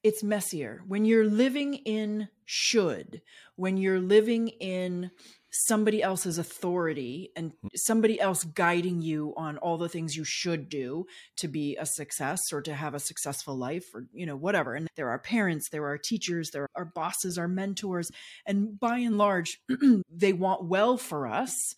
[0.03, 0.83] It's messier.
[0.89, 3.21] When you're living in should,
[3.57, 5.11] when you're living in
[5.53, 11.05] somebody else's authority and somebody else guiding you on all the things you should do
[11.37, 14.75] to be a success or to have a successful life or you know whatever.
[14.75, 18.11] And there are parents there are teachers there are bosses our mentors.
[18.47, 19.61] And by and large
[20.11, 21.75] they want well for us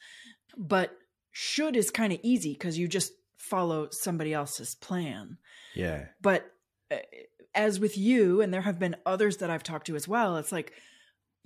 [0.57, 0.97] but
[1.33, 5.37] should is kind of easy because you just follow somebody else's plan.
[5.75, 6.07] Yeah.
[6.23, 6.49] But
[6.93, 6.99] uh,
[7.55, 10.51] as with you and there have been others that i've talked to as well it's
[10.51, 10.73] like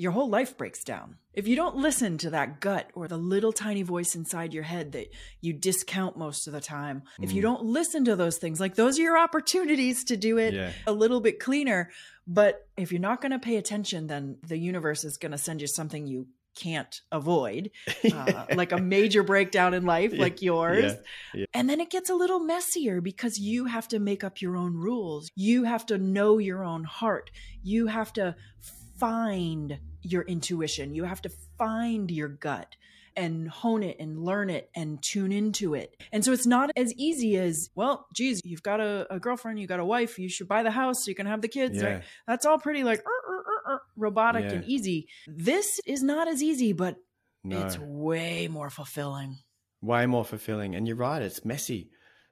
[0.01, 1.17] your whole life breaks down.
[1.35, 4.93] If you don't listen to that gut or the little tiny voice inside your head
[4.93, 5.09] that
[5.41, 7.43] you discount most of the time if you Mm.
[7.49, 10.71] don't listen to those things like those are your opportunities to do it yeah.
[10.87, 11.91] a little bit cleaner.
[12.27, 15.61] But if you're not going to pay attention then the universe is going to send
[15.61, 17.71] you something you can't avoid
[18.13, 20.93] uh, like a major breakdown in life Yeah, like yours.
[21.35, 21.47] Yeah, yeah.
[21.55, 24.75] and then it gets a little messier because you have to make up your own
[24.77, 25.31] rules.
[25.37, 27.31] You have to know your own heart.
[27.63, 28.35] You have to
[28.99, 32.77] find your intuition you have to find your gut
[33.17, 35.97] and hone it and learn it and tune into it.
[36.13, 39.69] And so it's not as easy as, well, geez, you've got a, a girlfriend, you've
[39.69, 41.89] got a wife, you should buy the house so you can have the kids, Yeah.
[41.95, 42.03] right?
[42.29, 44.53] That's all pretty like "Er, er, er, er," robotic Yeah.
[44.53, 45.09] and easy.
[45.27, 46.95] This is not as easy, but
[47.43, 49.39] no it's way more fulfilling.
[49.83, 51.91] way more fulfilling and you're right it's messy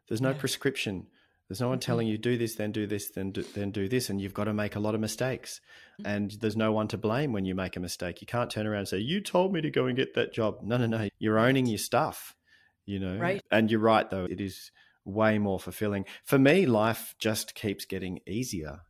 [0.09, 0.39] there's no Yeah.
[0.39, 1.07] prescription
[1.49, 1.83] there's no one Mhm.
[1.83, 4.45] telling you do this then do this then do, then do this and you've got
[4.45, 5.61] to make a lot of mistakes.
[6.01, 6.07] Mhm.
[6.07, 8.21] and there's no one to blame when you make a mistake.
[8.21, 10.59] You can't turn around and say you told me to go and get that job.
[10.63, 11.09] No no no.
[11.19, 12.35] You're owning your stuff
[12.85, 13.17] you know?
[13.19, 13.43] Right.
[13.51, 14.27] and you're right though.
[14.27, 14.71] It is
[15.05, 16.05] way more fulfilling.
[16.25, 18.81] For me life just keeps getting easier.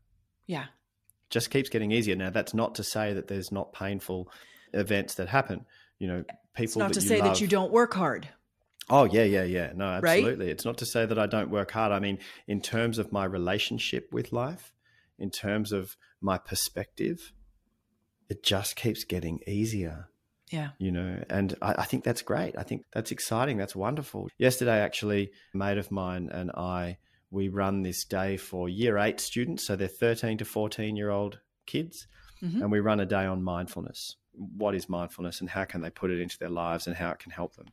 [0.46, 0.66] Yeah.
[1.28, 2.14] just keeps getting easier.
[2.16, 4.30] Now that's not to say that there's not painful
[4.72, 5.66] events that happen.
[5.98, 8.28] You know people It's not to say love, that you don't work hard.
[8.89, 9.72] Oh yeah, yeah, yeah.
[9.74, 10.18] No, Right?
[10.18, 10.51] absolutely.
[10.51, 11.93] It's not to say that I don't work hard.
[11.93, 14.72] I mean, in terms of my relationship with life,
[15.18, 17.32] in terms of my perspective,
[18.28, 20.09] it just keeps getting easier.
[20.53, 20.70] Yeah.
[20.78, 22.55] You know, and I, I think that's great.
[22.57, 23.57] I think that's exciting.
[23.57, 24.28] That's wonderful.
[24.39, 29.18] Yesterday, actually, a mate of mine and I we run this day for year eight
[29.18, 32.07] students, so they're thirteen to fourteen year old kids,
[32.41, 32.61] Mhm.
[32.62, 34.14] and we run a day on mindfulness.
[34.32, 37.18] What is mindfulness, and how can they put it into their lives, and how it
[37.18, 37.66] can help them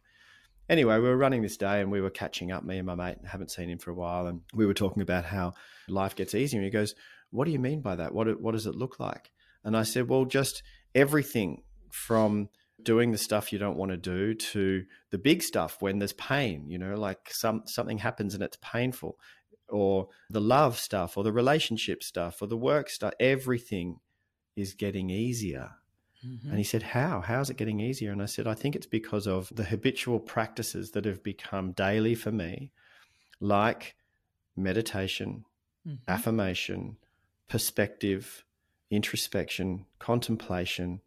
[0.70, 3.18] anyway, we were running this day and we were catching up, me and my mate,
[3.26, 4.28] haven't seen him for a while.
[4.28, 5.54] And we were talking about how
[5.88, 6.60] life gets easier.
[6.60, 6.96] And he goes,
[7.32, 8.14] What do you mean by that?
[8.14, 9.32] What, what does it look like?
[9.64, 10.64] And I said, Well, just
[10.96, 12.50] everything from
[12.82, 16.70] doing the stuff you don't want to do to the big stuff when there's pain,
[16.70, 19.18] you know, like some something happens and it's painful,
[19.70, 23.98] or the love stuff, or the relationship stuff, or the work stuff, everything
[24.56, 25.72] is getting easier.
[26.26, 26.50] Mm-hmm.
[26.50, 27.22] And he said, How?
[27.22, 28.12] How's it getting easier?
[28.12, 32.16] And I said, I think it's because of the habitual practices that have become daily
[32.16, 32.72] for me,
[33.40, 33.96] like
[34.56, 35.46] meditation,
[35.88, 35.98] mm-hmm.
[36.08, 36.98] affirmation,
[37.48, 38.46] perspective,
[38.90, 41.02] introspection, contemplation,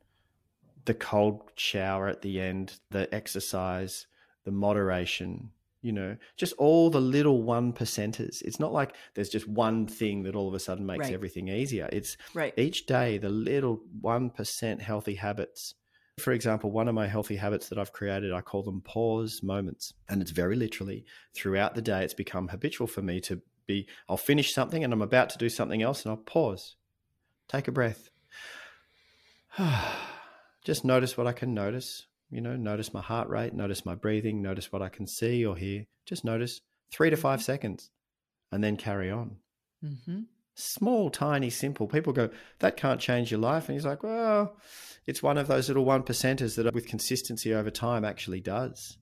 [0.84, 4.06] the cold shower at the end, the exercise,
[4.44, 5.50] the moderation,
[5.86, 8.42] you know, just all the little one percenters.
[8.42, 11.14] It's not like there's just one thing that all of a sudden makes right.
[11.14, 11.88] everything easier.
[11.92, 12.52] It's right.
[12.58, 15.74] each day, the little 1% healthy habits.
[16.18, 19.94] For example, one of my healthy habits that I've created, I call them pause moments.
[20.08, 24.16] And it's very literally throughout the day, it's become habitual for me to be, I'll
[24.16, 26.74] finish something and I'm about to do something else and I'll pause,
[27.46, 28.10] take a breath.
[30.64, 34.42] Just notice what I can notice you know, notice my heart rate, notice my breathing,
[34.42, 35.86] notice what I can see or hear.
[36.04, 36.60] Just notice
[36.92, 37.44] three to five mm-hmm.
[37.44, 37.90] seconds
[38.52, 39.36] and then carry on.
[39.84, 40.20] Mm-hmm.
[40.54, 41.86] Small, tiny, simple.
[41.86, 43.68] People go, that can't change your life.
[43.68, 44.56] And he's like, well,
[45.06, 48.96] it's one of those little one percenters that with consistency over time actually does.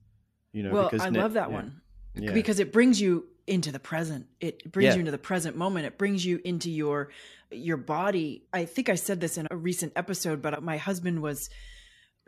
[0.51, 1.55] You know, well, I love that yeah.
[1.55, 1.81] one
[2.15, 2.31] yeah.
[2.31, 4.27] because it brings you into the present.
[4.39, 4.93] It brings yeah.
[4.93, 5.85] you into the present moment.
[5.85, 7.09] It brings you into your
[7.51, 8.43] your body.
[8.51, 11.49] I think I said this in a recent episode, but my husband was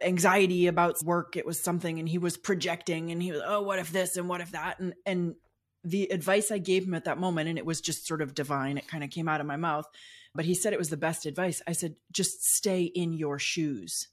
[0.01, 1.35] anxiety about work.
[1.35, 4.29] It was something, and he was projecting, and he was, oh, what if this and
[4.29, 5.35] what if that, and and
[5.83, 8.77] the advice I gave him at that moment, and it was just sort of divine.
[8.77, 9.85] It kind of came out of my mouth,
[10.35, 11.61] but he said it was the best advice.
[11.67, 14.07] I said, just stay in your shoes.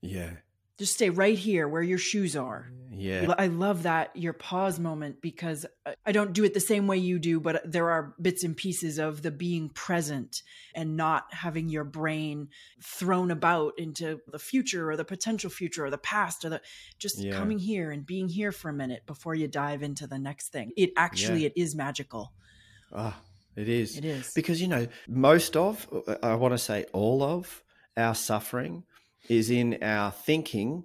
[0.00, 0.30] Yeah
[0.78, 2.70] just stay right here where your shoes are.
[2.96, 3.34] Yeah.
[3.38, 5.66] I love that your pause moment because
[6.06, 8.98] I don't do it the same way you do, but there are bits and pieces
[8.98, 10.42] of the being present
[10.74, 12.48] and not having your brain
[12.82, 16.60] thrown about into the future or the potential future or the past or the
[16.98, 17.32] just yeah.
[17.32, 20.72] coming here and being here for a minute before you dive into the next thing.
[20.76, 21.48] It actually yeah.
[21.48, 22.32] it is magical.
[22.92, 23.20] Ah,
[23.56, 23.98] it is.
[23.98, 24.32] It is.
[24.34, 25.88] Because you know, most of
[26.22, 27.62] I want to say all of
[27.96, 28.84] our suffering
[29.28, 30.84] is in our thinking,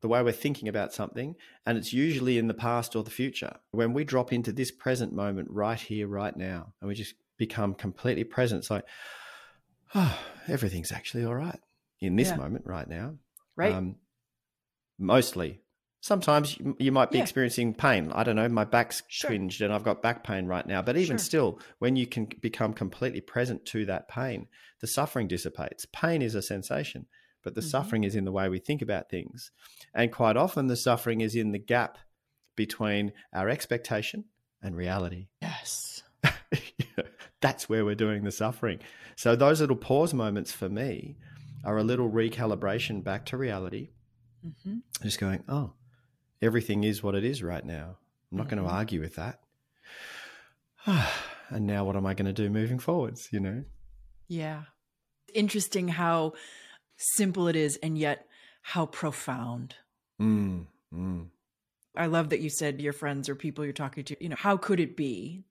[0.00, 3.56] the way we're thinking about something, and it's usually in the past or the future.
[3.70, 7.74] When we drop into this present moment right here, right now, and we just become
[7.74, 8.84] completely present, it's like,
[9.94, 10.18] oh,
[10.48, 11.60] everything's actually all right
[12.00, 12.36] in this yeah.
[12.36, 13.14] moment right now.
[13.56, 13.72] Right.
[13.72, 13.96] Um,
[14.98, 15.60] mostly.
[16.00, 17.24] Sometimes you, might be yeah.
[17.24, 18.12] experiencing pain.
[18.14, 19.30] I don't know, my back's sure.
[19.30, 20.80] twinged and I've got back pain right now.
[20.80, 21.24] But even sure.
[21.24, 24.46] still, when you can become completely present to that pain,
[24.80, 25.84] the suffering dissipates.
[25.92, 27.06] Pain is a sensation
[27.46, 27.68] but the mm-hmm.
[27.68, 29.52] suffering is in the way we think about things.
[29.94, 31.96] And quite often, the suffering is in the gap
[32.56, 34.24] between our expectation
[34.60, 35.28] and reality.
[35.40, 36.02] Yes.
[37.40, 38.80] That's where we're doing the suffering.
[39.14, 41.18] So, those little pause moments for me
[41.64, 43.90] are a little recalibration back to reality.
[44.44, 44.78] Mm-hmm.
[45.04, 45.74] Just going, oh,
[46.42, 47.98] everything is what it is right now.
[48.32, 48.56] I'm not mm-hmm.
[48.56, 49.38] going to argue with that.
[51.50, 53.28] and now, what am I going to do moving forwards?
[53.30, 53.64] You know?
[54.26, 54.62] Yeah.
[55.32, 56.32] Interesting how
[56.96, 58.26] simple it is and yet
[58.62, 59.74] how profound.
[60.20, 61.26] Mm, mm.
[61.96, 64.56] I love that you said your friends or people you're talking to, you know, how
[64.56, 65.44] could it be?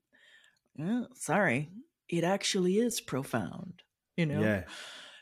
[0.79, 1.69] Oh, sorry,
[2.09, 3.81] it actually is profound,
[4.17, 4.41] you know?
[4.41, 4.63] Yeah.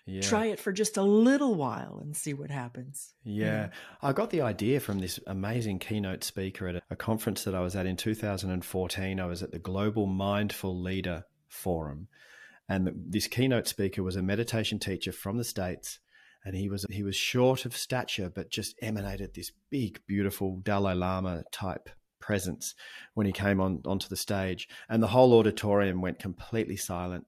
[0.06, 0.22] Yeah.
[0.22, 3.14] Try it for just a little while and see what happens.
[3.24, 3.70] Yeah.
[4.02, 7.62] I got the idea from this amazing keynote speaker at a, a conference that I
[7.62, 9.20] was at in 2014.
[9.20, 12.10] I was at the Global Mindful Leader Forum.
[12.68, 16.00] And this keynote speaker was a meditation teacher from the States
[16.46, 20.94] and he was he was short of stature, but just emanated this big, beautiful Dalai
[20.94, 21.90] Lama type
[22.20, 22.76] presence
[23.14, 27.26] when he came on onto the stage, and the whole auditorium went completely silent,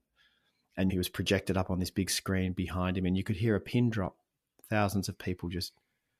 [0.78, 3.56] and he was projected up on this big screen behind him, and you could hear
[3.56, 4.18] a pin drop.
[4.70, 5.74] Thousands of people just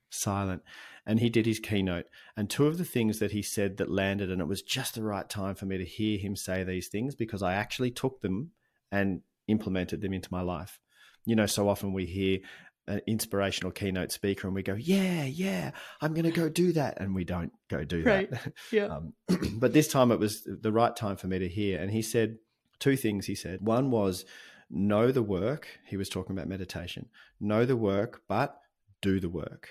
[0.10, 0.64] silent.
[1.06, 2.06] And he did his keynote.
[2.36, 5.04] And two of the things that he said that landed, and it was just the
[5.04, 8.52] right time for me to hear him say these things because I actually took them
[8.92, 10.80] and implemented them into my life.
[11.26, 12.40] You know, so often we hear
[12.88, 15.72] an inspirational keynote speaker and we go, yeah, yeah,
[16.02, 17.00] I'm going to go do that.
[17.00, 18.30] And we don't go do right.
[18.30, 18.54] that.
[18.72, 18.86] Yeah.
[18.86, 19.14] Um,
[19.60, 21.80] but this time it was the right time for me to hear.
[21.80, 22.38] And he said
[22.80, 23.26] two things.
[23.26, 24.26] He said, one was
[24.70, 25.68] know the work.
[25.86, 27.10] He was talking about meditation,
[27.40, 28.60] know the work, but
[29.02, 29.70] do the work.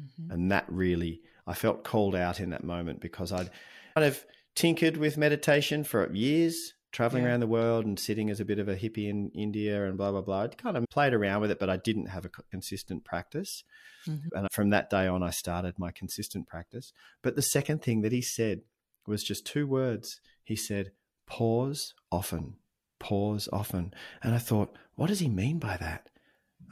[0.00, 0.30] Mm-hmm.
[0.30, 3.50] And that really, I felt called out in that moment because I'd
[3.94, 7.30] kind of tinkered with meditation for years traveling yeah.
[7.30, 10.10] around the world and sitting as a bit of a hippie in India and blah
[10.10, 10.42] blah blah.
[10.44, 13.64] I kind of played around with it, but I didn't have a consistent practice.
[14.08, 14.36] Mm-hmm.
[14.36, 16.94] And from that day on, I started my consistent practice.
[17.20, 18.62] But the second thing that he said
[19.06, 20.20] was just two words.
[20.42, 20.92] He said,
[21.26, 22.54] "Pause often."
[22.98, 23.92] Pause often.
[24.22, 26.08] And I thought, what does he mean by that?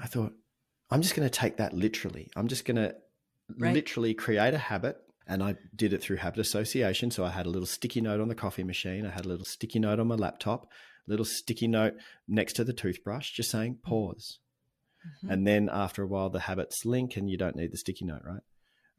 [0.02, 0.32] I thought,
[0.90, 2.30] I'm just going to take that literally.
[2.34, 2.94] I'm just going to
[3.58, 3.74] right.
[3.74, 4.96] literally create a habit
[5.26, 7.10] and I did it through habit association.
[7.10, 9.06] So I had a little sticky note on the coffee machine.
[9.06, 10.64] I had a little sticky note on my laptop,
[11.06, 11.94] a little sticky note
[12.28, 14.38] next to the toothbrush, just saying pause,
[15.06, 15.30] Mm-hmm.
[15.30, 18.22] And then after a while, the habits link and you don't need the sticky note,
[18.24, 18.42] right?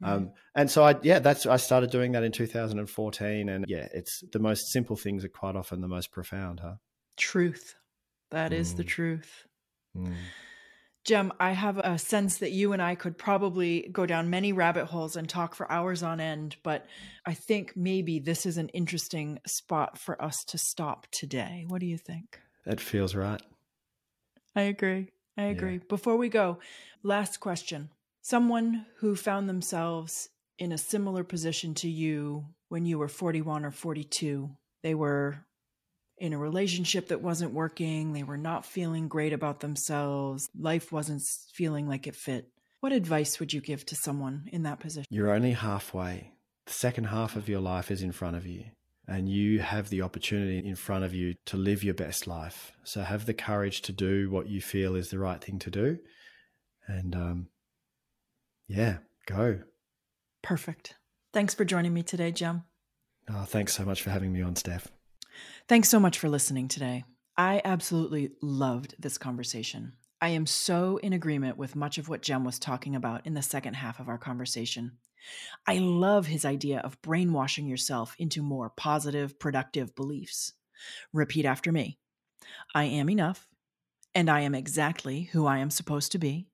[0.02, 3.48] Um, and so I, yeah, that's, I started doing that in 2014.
[3.48, 6.74] And yeah, it's the most simple things are quite often the most profound, huh?
[7.16, 7.76] Truth.
[8.30, 8.76] That is mm.
[8.76, 9.46] the truth.
[9.96, 10.14] Mm.
[11.06, 14.86] Jem, I have a sense that you and I could probably go down many rabbit
[14.86, 16.84] holes and talk for hours on end, but
[17.24, 21.64] I think maybe this is an interesting spot for us to stop today.
[21.68, 22.40] What do you think?
[22.64, 23.40] That feels right.
[24.56, 25.12] I agree.
[25.38, 25.74] I agree.
[25.74, 25.84] Yeah.
[25.88, 26.58] Before we go,
[27.04, 27.90] last question.
[28.22, 33.70] Someone who found themselves in a similar position to you when you were 41 or
[33.70, 34.50] 42,
[34.82, 35.46] they were
[36.18, 38.12] in a relationship that wasn't working.
[38.12, 40.48] They were not feeling great about themselves.
[40.58, 42.48] Life wasn't feeling like it fit.
[42.80, 45.06] What advice would you give to someone in that position?
[45.10, 46.32] You're only halfway.
[46.66, 48.64] The second half of your life is in front of you,
[49.06, 52.72] and you have the opportunity in front of you to live your best life.
[52.84, 55.98] So have the courage to do what you feel is the right thing to do.
[56.86, 57.48] And um,
[58.68, 59.60] yeah, go.
[60.42, 60.94] Perfect.
[61.32, 62.64] Thanks for joining me today, Jem.
[63.28, 64.88] Oh, thanks so much for having me on, Steph.
[65.68, 67.02] Thanks so much for listening today.
[67.36, 69.94] I absolutely loved this conversation.
[70.20, 73.42] I am so in agreement with much of what Jem was talking about in the
[73.42, 74.92] second half of our conversation.
[75.66, 80.52] I love his idea of brainwashing yourself into more positive, productive beliefs.
[81.12, 81.98] Repeat after me
[82.72, 83.48] I am enough,
[84.14, 86.46] and I am exactly who I am supposed to be,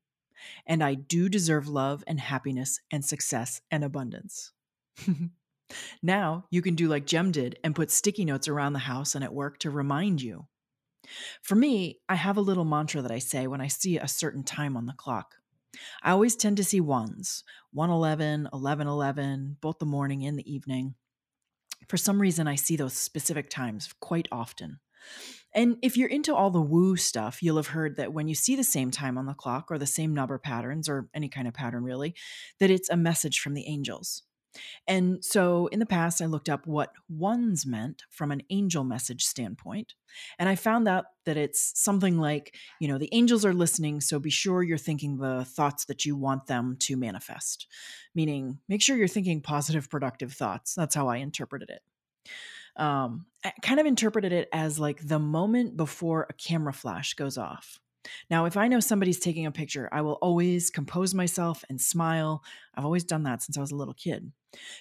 [0.66, 4.52] and I do deserve love and happiness and success and abundance.
[6.02, 9.24] Now you can do like Jem did and put sticky notes around the house and
[9.24, 10.46] at work to remind you.
[11.42, 14.44] For me, I have a little mantra that I say when I see a certain
[14.44, 15.36] time on the clock.
[16.02, 20.94] I always tend to see ones 111, 1111, both the morning and the evening.
[21.88, 24.78] For some reason, I see those specific times quite often.
[25.54, 28.56] And if you're into all the woo stuff, you'll have heard that when you see
[28.56, 31.54] the same time on the clock or the same number patterns or any kind of
[31.54, 32.14] pattern really,
[32.60, 34.22] that it's a message from the angels.
[34.86, 39.24] And so in the past, I looked up what ones meant from an angel message
[39.24, 39.94] standpoint.
[40.38, 44.18] And I found out that it's something like, you know, the angels are listening, so
[44.18, 47.66] be sure you're thinking the thoughts that you want them to manifest.
[48.14, 50.74] Meaning, make sure you're thinking positive, productive thoughts.
[50.74, 51.82] That's how I interpreted it.
[52.76, 57.36] Um, I kind of interpreted it as like the moment before a camera flash goes
[57.36, 57.78] off.
[58.30, 62.42] Now, if I know somebody's taking a picture, I will always compose myself and smile.
[62.74, 64.32] I've always done that since I was a little kid.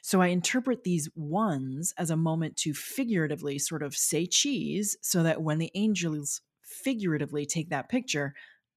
[0.02, 5.24] So I interpret these ones as a moment to figuratively sort of say cheese so
[5.24, 8.34] that when the angels figuratively take that picture,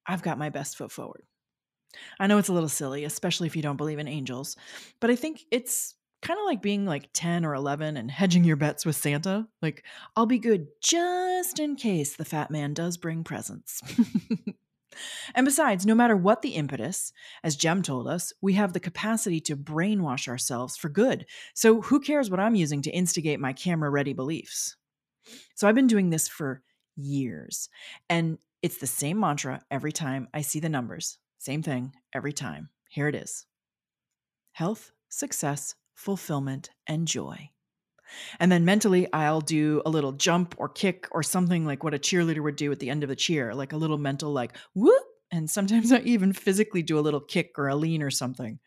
[0.07, 1.22] I've got my best foot forward.
[2.18, 4.57] I know it's a little silly, especially if you don't believe in angels,
[5.01, 5.95] but I think it's
[6.25, 9.47] kind of like being like 10 or 11 and hedging your bets with Santa.
[9.62, 9.85] Like,
[10.16, 13.81] I'll be good just in case the fat man does bring presents.
[15.35, 17.12] and besides, no matter what the impetus,
[17.45, 21.27] as Jem told us, we have the capacity to brainwash ourselves for good.
[21.53, 24.77] So, who cares what I'm using to instigate my camera ready beliefs?
[25.55, 26.62] So, I've been doing this for
[26.97, 27.68] years,
[28.09, 31.18] and it's the same mantra every time I see the numbers.
[31.39, 32.70] Same thing every time.
[32.89, 33.47] Here it is
[34.53, 37.51] health, success, fulfillment, and joy.
[38.38, 41.99] And then mentally, I'll do a little jump or kick or something like what a
[41.99, 45.03] cheerleader would do at the end of the cheer, like a little mental, like whoop.
[45.30, 48.59] And sometimes I even physically do a little kick or a lean or something.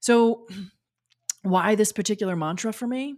[0.00, 0.46] So,
[1.42, 3.16] why this particular mantra for me?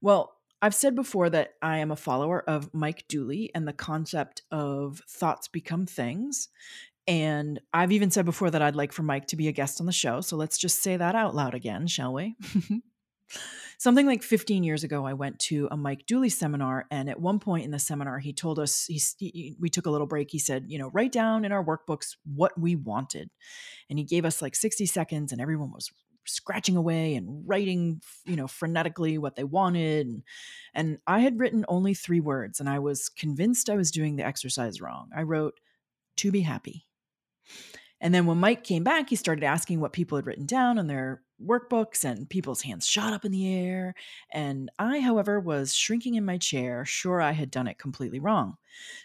[0.00, 4.42] Well, I've said before that I am a follower of Mike Dooley and the concept
[4.50, 6.48] of thoughts become things.
[7.08, 9.86] And I've even said before that I'd like for Mike to be a guest on
[9.86, 10.20] the show.
[10.20, 12.36] So let's just say that out loud again, shall we?
[13.78, 16.84] Something like 15 years ago, I went to a Mike Dooley seminar.
[16.90, 19.90] And at one point in the seminar, he told us, he, he, we took a
[19.90, 20.30] little break.
[20.30, 23.30] He said, you know, write down in our workbooks what we wanted.
[23.88, 25.90] And he gave us like 60 seconds, and everyone was
[26.26, 30.22] scratching away and writing you know frenetically what they wanted and,
[30.74, 34.26] and i had written only three words and i was convinced i was doing the
[34.26, 35.58] exercise wrong i wrote
[36.16, 36.84] to be happy
[38.00, 40.86] and then when Mike came back, he started asking what people had written down on
[40.86, 43.94] their workbooks, and people's hands shot up in the air.
[44.32, 48.56] And I, however, was shrinking in my chair, sure I had done it completely wrong.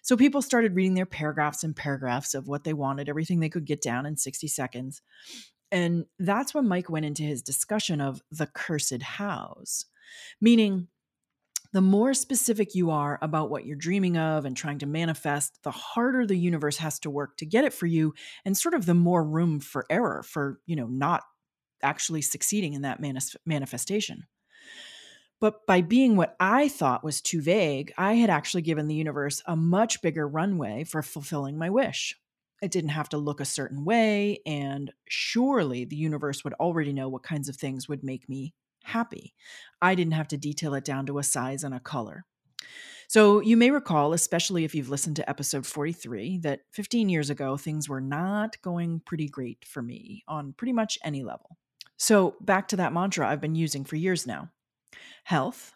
[0.02, 3.66] So people started reading their paragraphs and paragraphs of what they wanted, everything they could
[3.66, 5.02] get down in 60 seconds.
[5.72, 9.86] And that's when Mike went into his discussion of the cursed hows,
[10.40, 10.88] meaning
[11.74, 15.72] the more specific you are about what you're dreaming of and trying to manifest, the
[15.72, 18.14] harder the universe has to work to get it for you
[18.46, 21.24] and sort of the more room for error for, you know, not
[21.82, 24.28] actually succeeding in that manis- manifestation.
[25.42, 29.42] But by being what I thought was too vague, I had actually given the universe
[29.48, 32.16] a much bigger runway for fulfilling my wish.
[32.62, 37.10] It didn't have to look a certain way, and surely the universe would already know
[37.10, 38.54] what kinds of things would make me
[38.84, 39.34] happy.
[39.82, 42.26] I didn't have to detail it down to a size and a color.
[43.08, 47.58] So, you may recall, especially if you've listened to episode 43, that 15 years ago,
[47.58, 51.58] things were not going pretty great for me on pretty much any level.
[51.98, 54.50] So, back to that mantra I've been using for years now
[55.26, 55.74] health.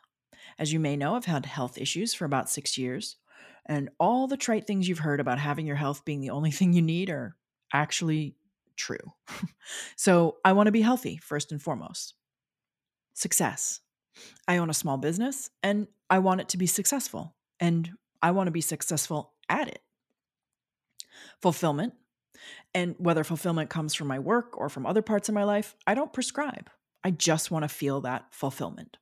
[0.57, 3.17] As you may know, I've had health issues for about six years,
[3.65, 6.73] and all the trite things you've heard about having your health being the only thing
[6.73, 7.35] you need are
[7.73, 8.35] actually
[8.77, 9.13] true.
[9.95, 12.13] so, I want to be healthy first and foremost.
[13.17, 13.81] Success.
[14.47, 17.89] I own a small business and I want it to be successful, and
[18.21, 19.81] I want to be successful at it.
[21.41, 21.95] Fulfillment.
[22.75, 25.95] And whether fulfillment comes from my work or from other parts of my life, I
[25.95, 26.69] don't prescribe.
[27.03, 28.97] I just want to feel that fulfillment.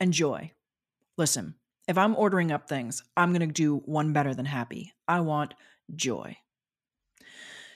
[0.00, 0.52] And joy.
[1.18, 1.56] Listen,
[1.86, 4.94] if I'm ordering up things, I'm going to do one better than happy.
[5.06, 5.52] I want
[5.94, 6.38] joy.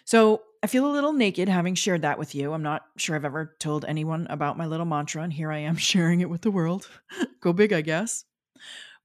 [0.07, 2.53] So I feel a little naked having shared that with you.
[2.53, 5.77] I'm not sure I've ever told anyone about my little mantra, and here I am
[5.77, 6.89] sharing it with the world.
[7.41, 8.25] Go big, I guess.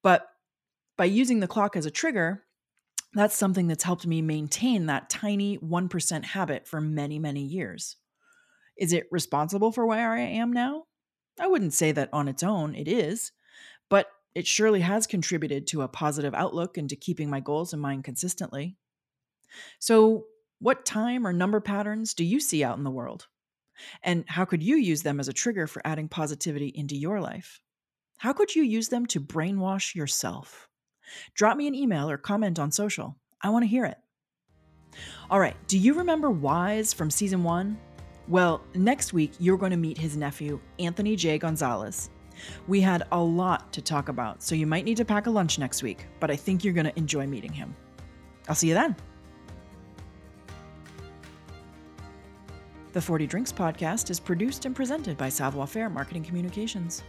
[0.01, 0.28] But
[0.97, 2.45] by using the clock as a trigger,
[3.14, 7.95] that's something that's helped me maintain that tiny 1% habit for many, many years.
[8.76, 10.86] Is it responsible for where I am now?
[11.39, 13.34] I wouldn't say that on its own it is,
[13.88, 17.80] but it surely has contributed to a positive outlook and to keeping my goals in
[17.80, 18.78] mind consistently.
[19.78, 20.26] So,
[20.62, 23.28] what time or number patterns do you see out in the world?
[24.03, 27.59] And how could you use them as a trigger for adding positivity into your life?
[28.20, 30.70] How could you use them to brainwash yourself?
[31.34, 33.18] Drop me an email or comment on social.
[33.41, 33.97] I want to hear it.
[35.32, 37.80] All right, do you remember Wise from season one?
[38.28, 41.39] Well, next week you're going to meet his nephew, Anthony J.
[41.39, 42.12] Gonzalez.
[42.68, 45.57] We had a lot to talk about, so you might need to pack a lunch
[45.57, 47.76] next week, but I think you're going to enjoy meeting him.
[48.47, 48.95] I'll see you then.
[52.94, 57.04] The 40 Drinks podcast is produced and presented by Savoir Faire Marketing Communications.